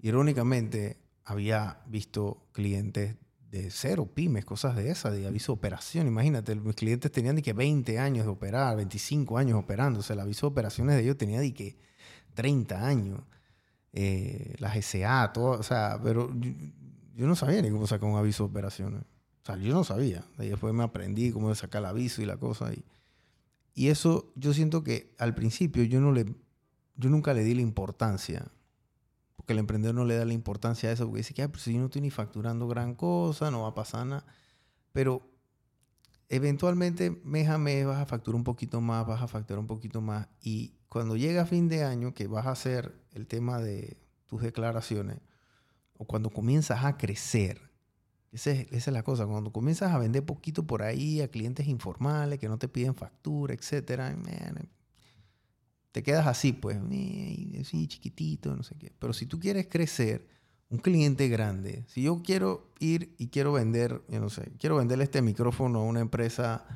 [0.00, 0.96] irónicamente,
[1.26, 3.16] había visto clientes
[3.50, 6.06] de cero, pymes, cosas de esas, de aviso de operación.
[6.06, 10.00] Imagínate, mis clientes tenían de que 20 años de operar, 25 años operando.
[10.00, 11.76] O sea, el aviso de operaciones de ellos tenía de que
[12.32, 13.20] 30 años.
[13.92, 16.52] Eh, las SA, todo, o sea, pero yo,
[17.16, 19.02] yo, no sabía ni cómo sacar un aviso de operaciones
[19.44, 20.24] yo no sabía.
[20.38, 22.72] Y después me aprendí cómo sacar el aviso y la cosa.
[22.72, 22.84] Y,
[23.74, 26.26] y eso yo siento que al principio yo, no le,
[26.96, 28.50] yo nunca le di la importancia.
[29.36, 31.06] Porque el emprendedor no le da la importancia a eso.
[31.06, 33.74] Porque dice que pues si yo no estoy ni facturando gran cosa, no va a
[33.74, 34.26] pasar nada.
[34.92, 35.30] Pero
[36.28, 40.00] eventualmente mes a mes vas a facturar un poquito más, vas a facturar un poquito
[40.00, 40.28] más.
[40.42, 45.20] Y cuando llega fin de año, que vas a hacer el tema de tus declaraciones,
[45.96, 47.67] o cuando comienzas a crecer,
[48.32, 49.26] esa es, la cosa.
[49.26, 53.54] Cuando comienzas a vender poquito por ahí a clientes informales que no te piden factura,
[53.54, 54.14] etcétera,
[55.92, 56.78] te quedas así, pues,
[57.64, 58.92] sí, chiquitito, no sé qué.
[58.98, 60.28] Pero si tú quieres crecer,
[60.70, 65.04] un cliente grande, si yo quiero ir y quiero vender, yo no sé, quiero venderle
[65.04, 66.66] este micrófono a una empresa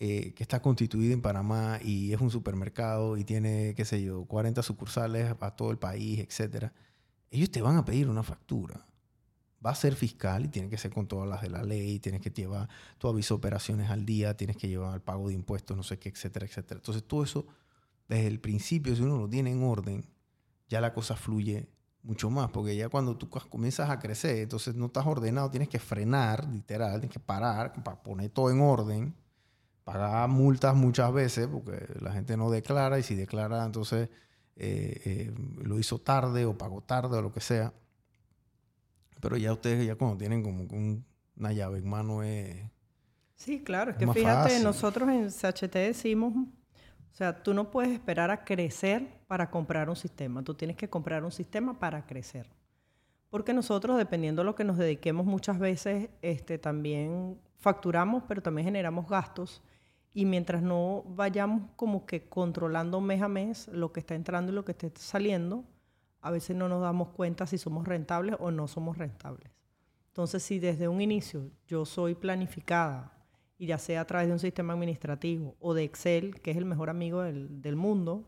[0.00, 4.24] eh, que está constituida en Panamá y es un supermercado y tiene, qué sé yo,
[4.24, 6.72] 40 sucursales a todo el país, etcétera,
[7.30, 8.86] ellos te van a pedir una factura
[9.64, 12.20] va a ser fiscal y tiene que ser con todas las de la ley, tienes
[12.20, 15.76] que llevar tu aviso de operaciones al día, tienes que llevar el pago de impuestos,
[15.76, 16.78] no sé qué, etcétera, etcétera.
[16.78, 17.46] Entonces todo eso,
[18.08, 20.04] desde el principio, si uno lo tiene en orden,
[20.68, 21.68] ya la cosa fluye
[22.02, 25.78] mucho más, porque ya cuando tú comienzas a crecer, entonces no estás ordenado, tienes que
[25.78, 29.14] frenar, literal, tienes que parar para poner todo en orden,
[29.84, 34.10] pagar multas muchas veces, porque la gente no declara y si declara, entonces
[34.56, 37.72] eh, eh, lo hizo tarde o pagó tarde o lo que sea.
[39.24, 40.66] Pero ya ustedes, ya cuando tienen como
[41.36, 42.56] una llave en mano es...
[43.36, 48.30] Sí, claro, es que fíjate, nosotros en CHT decimos, o sea, tú no puedes esperar
[48.30, 52.50] a crecer para comprar un sistema, tú tienes que comprar un sistema para crecer.
[53.30, 58.66] Porque nosotros, dependiendo de lo que nos dediquemos, muchas veces este, también facturamos, pero también
[58.66, 59.62] generamos gastos.
[60.12, 64.54] Y mientras no vayamos como que controlando mes a mes lo que está entrando y
[64.54, 65.64] lo que está saliendo,
[66.24, 69.52] a veces no nos damos cuenta si somos rentables o no somos rentables.
[70.06, 73.12] Entonces, si desde un inicio yo soy planificada,
[73.58, 76.64] y ya sea a través de un sistema administrativo o de Excel, que es el
[76.64, 78.24] mejor amigo del, mundo,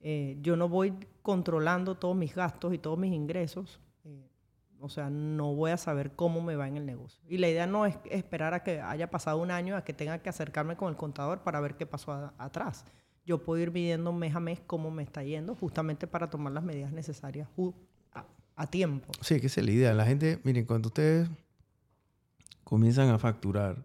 [0.00, 4.30] eh, yo no voy controlando todos mis gastos y todos mis ingresos, eh,
[4.78, 7.20] o sea, no voy a saber cómo me va en el negocio.
[7.28, 10.18] Y la idea no es esperar a que haya pasado un año, a que tenga
[10.18, 12.84] que acercarme con el contador para ver qué pasó atrás
[13.24, 16.64] yo puedo ir midiendo mes a mes cómo me está yendo, justamente para tomar las
[16.64, 17.48] medidas necesarias
[18.56, 19.12] a, tiempo.
[19.20, 19.94] Sí, que es la idea.
[19.94, 21.28] La gente, miren, cuando ustedes
[22.64, 23.84] comienzan a facturar,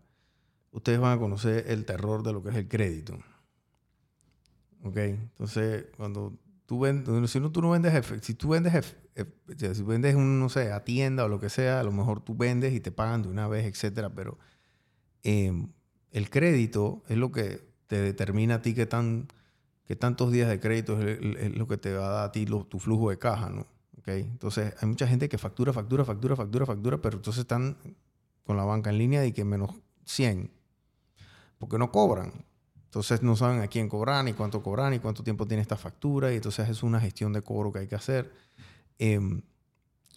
[0.71, 3.17] ustedes van a conocer el terror de lo que es el crédito.
[4.83, 4.97] ¿Ok?
[4.97, 8.95] Entonces, cuando tú vendes, si no, tú no vendes, si tú vendes,
[9.57, 12.35] si vendes un, no sé, a tienda o lo que sea, a lo mejor tú
[12.35, 14.37] vendes y te pagan de una vez, etcétera, pero
[15.23, 15.71] em,
[16.11, 19.27] el crédito es lo que te determina a ti qué, tan,
[19.85, 22.79] qué tantos días de crédito es, lo que te va a dar a ti tu
[22.79, 23.65] flujo de caja, ¿no?
[23.99, 24.21] ¿Okay?
[24.21, 27.77] Entonces, hay mucha gente que factura, factura, factura, factura, factura, pero entonces están
[28.43, 29.71] con la banca en línea y que menos
[30.05, 30.49] 100,
[31.57, 32.31] porque no cobran.
[32.85, 36.31] Entonces no saben a quién cobrar, ni cuánto cobrar, ni cuánto tiempo tiene esta factura,
[36.31, 38.31] y entonces es una gestión de cobro que hay que hacer.
[38.97, 39.41] Em,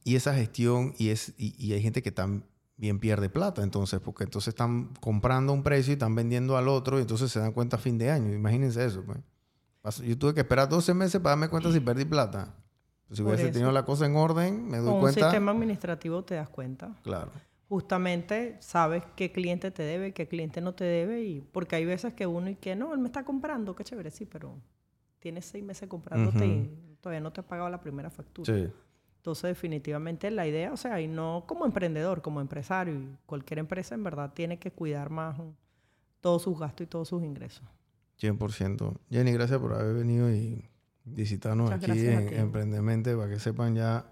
[0.04, 2.44] y esa gestión, y, es, y, hay gente que también
[2.80, 6.98] bien pierde plata entonces, porque entonces están comprando un precio y están vendiendo al otro
[6.98, 8.32] y entonces se dan cuenta a fin de año.
[8.32, 9.04] Imagínense eso.
[9.04, 9.98] Pues.
[9.98, 12.54] Yo tuve que esperar 12 meses para darme cuenta si perdí plata.
[13.10, 15.20] Si hubiese tenido la cosa en orden, me doy cuenta.
[15.20, 16.96] Con un sistema administrativo te das cuenta.
[17.02, 17.32] Claro.
[17.68, 22.14] Justamente sabes qué cliente te debe, qué cliente no te debe, y porque hay veces
[22.14, 24.58] que uno y que no, él me está comprando, qué chévere, sí, pero
[25.18, 28.52] tienes seis meses comprándote y todavía no te ha pagado la primera factura.
[28.52, 28.68] Sí.
[29.20, 33.94] Entonces, definitivamente la idea, o sea, y no como emprendedor, como empresario, y cualquier empresa
[33.94, 35.36] en verdad tiene que cuidar más
[36.22, 37.62] todos sus gastos y todos sus ingresos.
[38.18, 38.96] 100%.
[39.10, 40.64] Jenny, gracias por haber venido y
[41.04, 44.06] visitarnos aquí en Emprendemente para que sepan ya,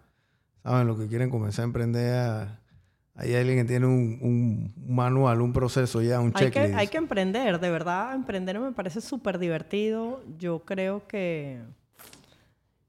[0.63, 2.49] saben lo que quieren comenzar a emprender.
[3.15, 6.57] hay alguien que tiene un, manual, un proceso ya, un checklist.
[6.59, 10.23] Hay que, hay que emprender, de verdad, emprender me parece súper divertido.
[10.39, 11.63] Yo creo que,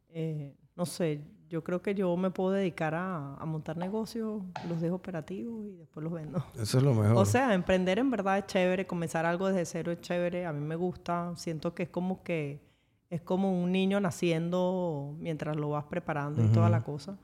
[0.09, 4.95] eh, no sé, yo creo que yo me puedo dedicar a, montar negocios, los dejo
[4.95, 6.45] operativos y después los vendo.
[6.59, 7.17] Eso es lo mejor.
[7.17, 10.63] O sea, emprender en verdad es chévere, comenzar algo desde cero es chévere, a mí
[10.63, 12.61] me gusta, siento que es como que
[13.09, 17.17] es como un niño naciendo mientras lo vas preparando y toda la cosa.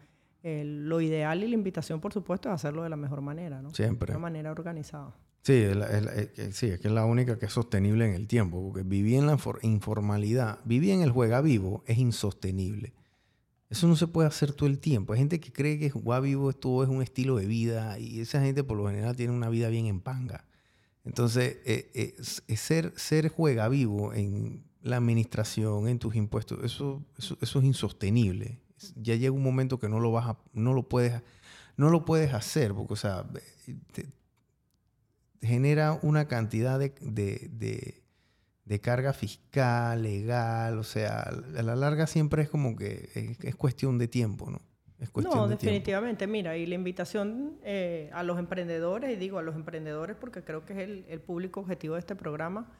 [0.43, 3.71] lo ideal y la invitación, por supuesto, es hacerlo de la mejor manera, ¿no?
[3.73, 4.07] Siempre.
[4.07, 5.15] De una manera organizada.
[5.43, 8.81] Sí, es, sí, es que es la única que es sostenible en el tiempo, porque
[8.81, 12.93] vivir en la informalidad, vivir en el juega vivo es insostenible.
[13.69, 15.13] Eso no se puede hacer todo el tiempo.
[15.13, 18.41] Hay gente que cree que jugar vivo todo es un estilo de vida y esa
[18.41, 20.45] gente por lo general tiene una vida bien en panga.
[21.03, 21.91] Entonces, eh,
[22.47, 28.59] eh, ser, ser juega vivo en la administración, en tus impuestos, eso, eso, es insostenible.
[28.95, 31.21] Ya llega un momento que no lo vas a, no lo puedes,
[31.75, 33.27] no lo puedes hacer, porque, o sea,
[35.41, 38.04] genera una cantidad de
[38.81, 44.07] carga fiscal, legal, o sea, a la larga siempre es como que es, cuestión de
[44.07, 44.59] tiempo, ¿no?
[44.99, 46.25] Es cuestión no, definitivamente.
[46.25, 50.65] Mira, y la invitación eh, a los emprendedores, y digo a los emprendedores porque creo
[50.65, 52.71] que es el, el, público objetivo de este programa,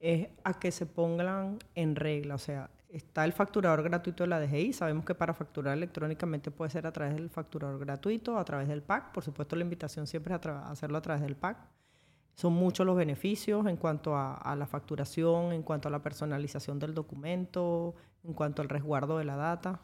[0.00, 2.34] es a que se pongan en regla.
[2.34, 4.72] O sea, está el facturador gratuito de la DGI.
[4.72, 8.82] Sabemos que para facturar electrónicamente puede ser a través del facturador gratuito, a través del
[8.82, 9.12] PAC.
[9.12, 11.56] Por supuesto, la invitación siempre es a hacerlo a través del PAC.
[12.34, 16.94] Son muchos los beneficios en cuanto a, la facturación, en cuanto a la personalización del
[16.94, 19.80] documento, en cuanto al resguardo de la data.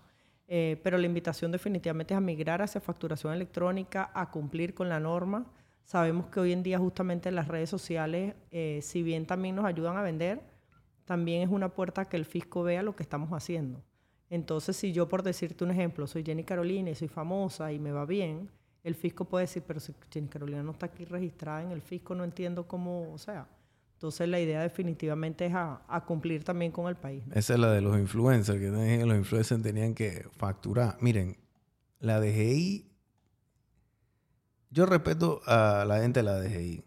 [0.47, 4.99] Eh, pero la invitación definitivamente es a migrar hacia facturación electrónica, a cumplir con la
[4.99, 5.47] norma.
[5.85, 9.97] Sabemos que hoy en día justamente las redes sociales, eh, si bien también nos ayudan
[9.97, 10.43] a vender,
[11.05, 13.83] también es una puerta que el fisco vea lo que estamos haciendo.
[14.31, 17.93] Entonces, si yo, por decirte un ejemplo, soy Jenny Carolina y soy famosa y me
[17.93, 18.51] va bien,
[18.85, 19.93] el fisco puede decir, pero si
[20.29, 23.49] Carolina no está aquí registrada en el fisco, no entiendo cómo, o sea.
[23.95, 27.25] Entonces la idea definitivamente es a, cumplir también con el país.
[27.33, 30.97] Esa es la de los influencers, que los influencers tenían que facturar.
[31.01, 31.37] Miren,
[31.99, 32.89] la DGI,
[34.71, 36.85] yo respeto a la gente de la DGI.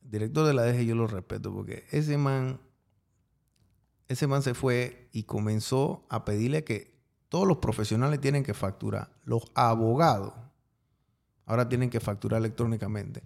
[0.00, 2.58] director de la DGI yo lo respeto porque ese man,
[4.08, 6.96] ese man se fue y comenzó a pedirle que
[7.28, 9.10] todos los profesionales tienen que facturar.
[9.24, 10.32] Los abogados
[11.46, 13.22] Ahora tienen que facturar electrónicamente.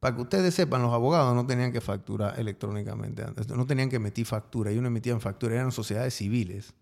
[0.00, 3.48] Para que ustedes sepan, los abogados no tenían que facturar electrónicamente antes.
[3.48, 4.70] No tenían que emitir factura.
[4.70, 5.54] Ellos no emitían factura.
[5.54, 6.74] Eran sociedades civiles.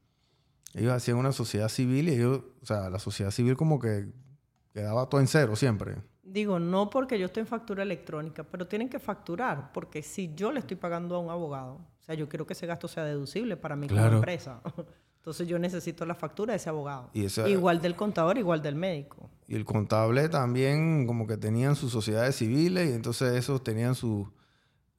[0.74, 4.08] Ellos hacían una sociedad civil y ellos, o sea, la sociedad civil como que
[4.72, 5.96] quedaba todo en cero siempre.
[6.22, 10.50] Digo, no porque yo esté en factura electrónica, pero tienen que facturar, porque si yo
[10.50, 13.56] le estoy pagando a un abogado, o sea, yo quiero que ese gasto sea deducible
[13.56, 14.60] para mí como empresa.
[15.18, 17.10] Entonces yo necesito la factura de ese abogado.
[17.46, 19.30] igual del contador, igual del médico.
[19.52, 24.26] Y el contable también como que tenían sus sociedades civiles y entonces esos tenían sus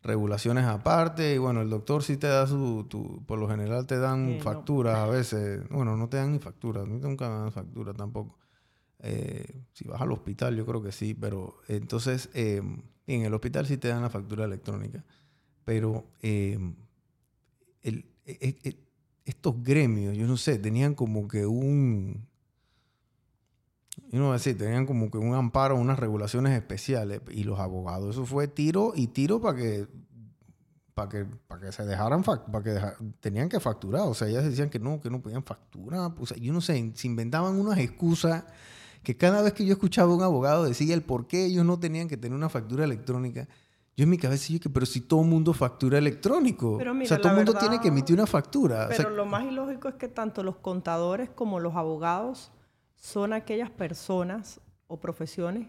[0.03, 1.33] regulaciones aparte.
[1.33, 2.87] Y bueno, el doctor sí te da su...
[3.25, 5.67] por lo general te dan facturas a veces.
[5.69, 6.87] Bueno, no te dan ni facturas.
[6.87, 8.37] Nunca me dan factura tampoco.
[8.99, 11.15] Eh, si vas al hospital yo creo que sí.
[11.15, 12.61] Pero entonces eh,
[13.07, 15.03] en el hospital sí te dan la factura electrónica.
[15.65, 16.59] Pero eh,
[17.81, 18.05] el
[19.25, 22.27] estos gremios, yo no sé, tenían como que un,
[24.13, 28.27] yo no decir, tenían como que un amparo, unas regulaciones especiales y los abogados, eso
[28.27, 29.87] fue tiro y tiro para que
[30.93, 32.79] para que, para que se dejaran, para que
[33.19, 36.37] tenían que facturar, o sea, ellas decían que no, que no podían facturar, o sea,
[36.37, 38.43] yo no sé, se inventaban unas excusas
[39.01, 41.79] que cada vez que yo escuchaba a un abogado decía el por qué ellos no
[41.79, 43.47] tenían que tener una factura electrónica,
[43.97, 46.77] yo en mi cabeza dije que, pero si todo el mundo factura electrónico.
[46.77, 48.89] o sea, todo el mundo tiene que emitir una factura.
[48.95, 52.51] Pero lo más ilógico es que tanto los contadores como los abogados
[53.03, 55.67] son aquellas personas o profesiones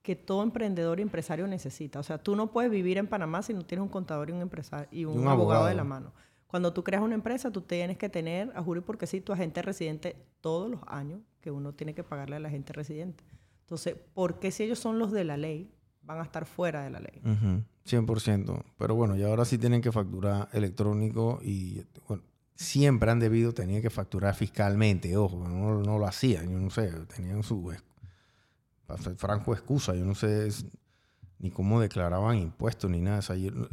[0.00, 1.98] que todo emprendedor y empresario necesita.
[1.98, 4.40] O sea, tú no puedes vivir en Panamá si no tienes un contador y un,
[4.40, 5.66] empresario, y un, abogado.
[5.66, 6.14] de la mano.
[6.46, 9.60] Cuando tú creas una empresa, tú tienes que tener, a juro porque sí, tu agente
[9.60, 13.22] residente todos los años que uno tiene que pagarle al agente residente.
[13.60, 15.70] Entonces, ¿por qué si ellos son los de la ley?
[16.06, 17.20] van a estar fuera de la ley.
[17.86, 18.62] 100%.
[18.76, 22.22] Pero bueno, y ahora sí tienen que facturar electrónico y bueno,
[22.54, 26.90] siempre han debido, tenían que facturar fiscalmente, ojo, no, no lo hacían, yo no sé,
[27.14, 27.72] tenían su
[29.16, 30.48] franco excusa, yo no sé
[31.38, 33.20] ni cómo declaraban impuestos ni nada.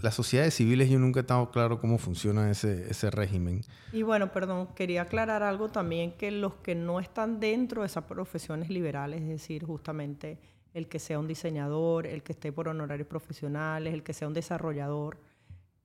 [0.02, 3.62] las sociedades civiles yo nunca he estado claro cómo funciona ese, ese régimen.
[3.94, 8.06] Y bueno, perdón, quería aclarar algo también, que los que no están dentro de esas
[8.06, 10.40] profesiones liberales, es decir, justamente
[10.74, 14.34] el que sea un diseñador, el que esté por honorarios profesionales, el que sea un
[14.34, 15.18] desarrollador,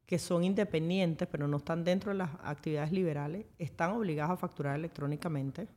[0.06, 4.76] que son independientes, pero no están dentro de las actividades liberales, están obligados a facturar
[4.76, 5.68] electrónicamente.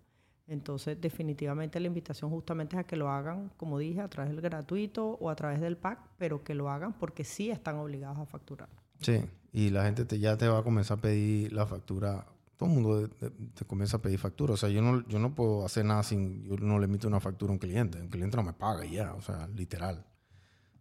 [0.47, 4.41] Entonces, definitivamente la invitación justamente es a que lo hagan, como dije, a través del
[4.41, 8.25] gratuito o a través del PAC, pero que lo hagan porque sí están obligados a
[8.25, 8.69] facturar.
[8.99, 12.25] Sí, y la gente te, ya te va a comenzar a pedir la factura.
[12.57, 14.53] Todo el mundo te, comienza a pedir factura.
[14.53, 16.43] O sea, yo no, yo no puedo hacer nada sin...
[16.43, 17.99] Yo no le emito una factura a un cliente.
[17.99, 20.03] El cliente no me paga ya, o sea, literal.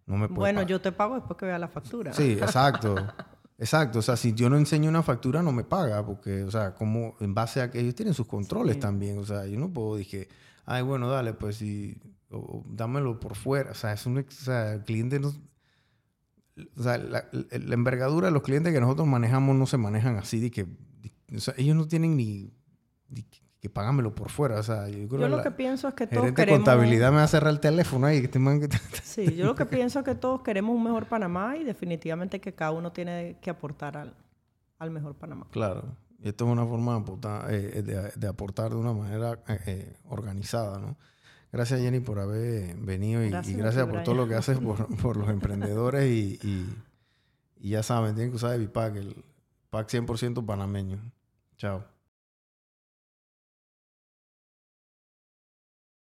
[0.07, 2.15] No me bueno, yo te pago después que vea la factura.
[2.15, 2.97] Sí, exacto.
[3.59, 6.75] Exacto, o sea, si yo no enseño una factura no me paga, porque, o sea,
[6.75, 9.97] como en base a que ellos tienen sus controles también, o sea, yo no puedo
[9.97, 10.29] decir,
[10.65, 12.01] ay, bueno, dale, pues si,
[12.67, 15.33] dámelo por fuera, o sea, es un, o sea, el cliente no,
[16.77, 20.51] o sea, la, envergadura de los clientes que nosotros manejamos no se manejan así, de
[20.53, 20.67] que,
[21.35, 22.53] o sea, ellos no tienen ni,
[23.61, 24.59] que págamelo por fuera.
[24.59, 26.61] O sea, yo, creo lo que pienso es que todos queremos...
[26.61, 28.27] contabilidad me va a cerrar el teléfono ahí.
[28.27, 28.39] Que
[29.03, 32.55] sí, yo lo que pienso es que todos queremos un mejor Panamá y definitivamente que
[32.55, 34.15] cada uno tiene que aportar al,
[34.79, 35.47] al mejor Panamá.
[35.51, 35.85] Claro.
[36.21, 39.61] Y esto es una forma de aportar, eh, de, de, aportar de una manera eh,
[39.67, 40.97] eh, organizada, ¿no?
[41.51, 45.31] Gracias, Jenny, por haber venido y gracias, por todo lo que haces por, por los
[45.31, 46.77] emprendedores y, y,
[47.57, 49.25] y, ya saben, tienen que usar el BIPAC, el
[49.71, 50.99] PAC 100% panameño.
[51.57, 51.85] Chao.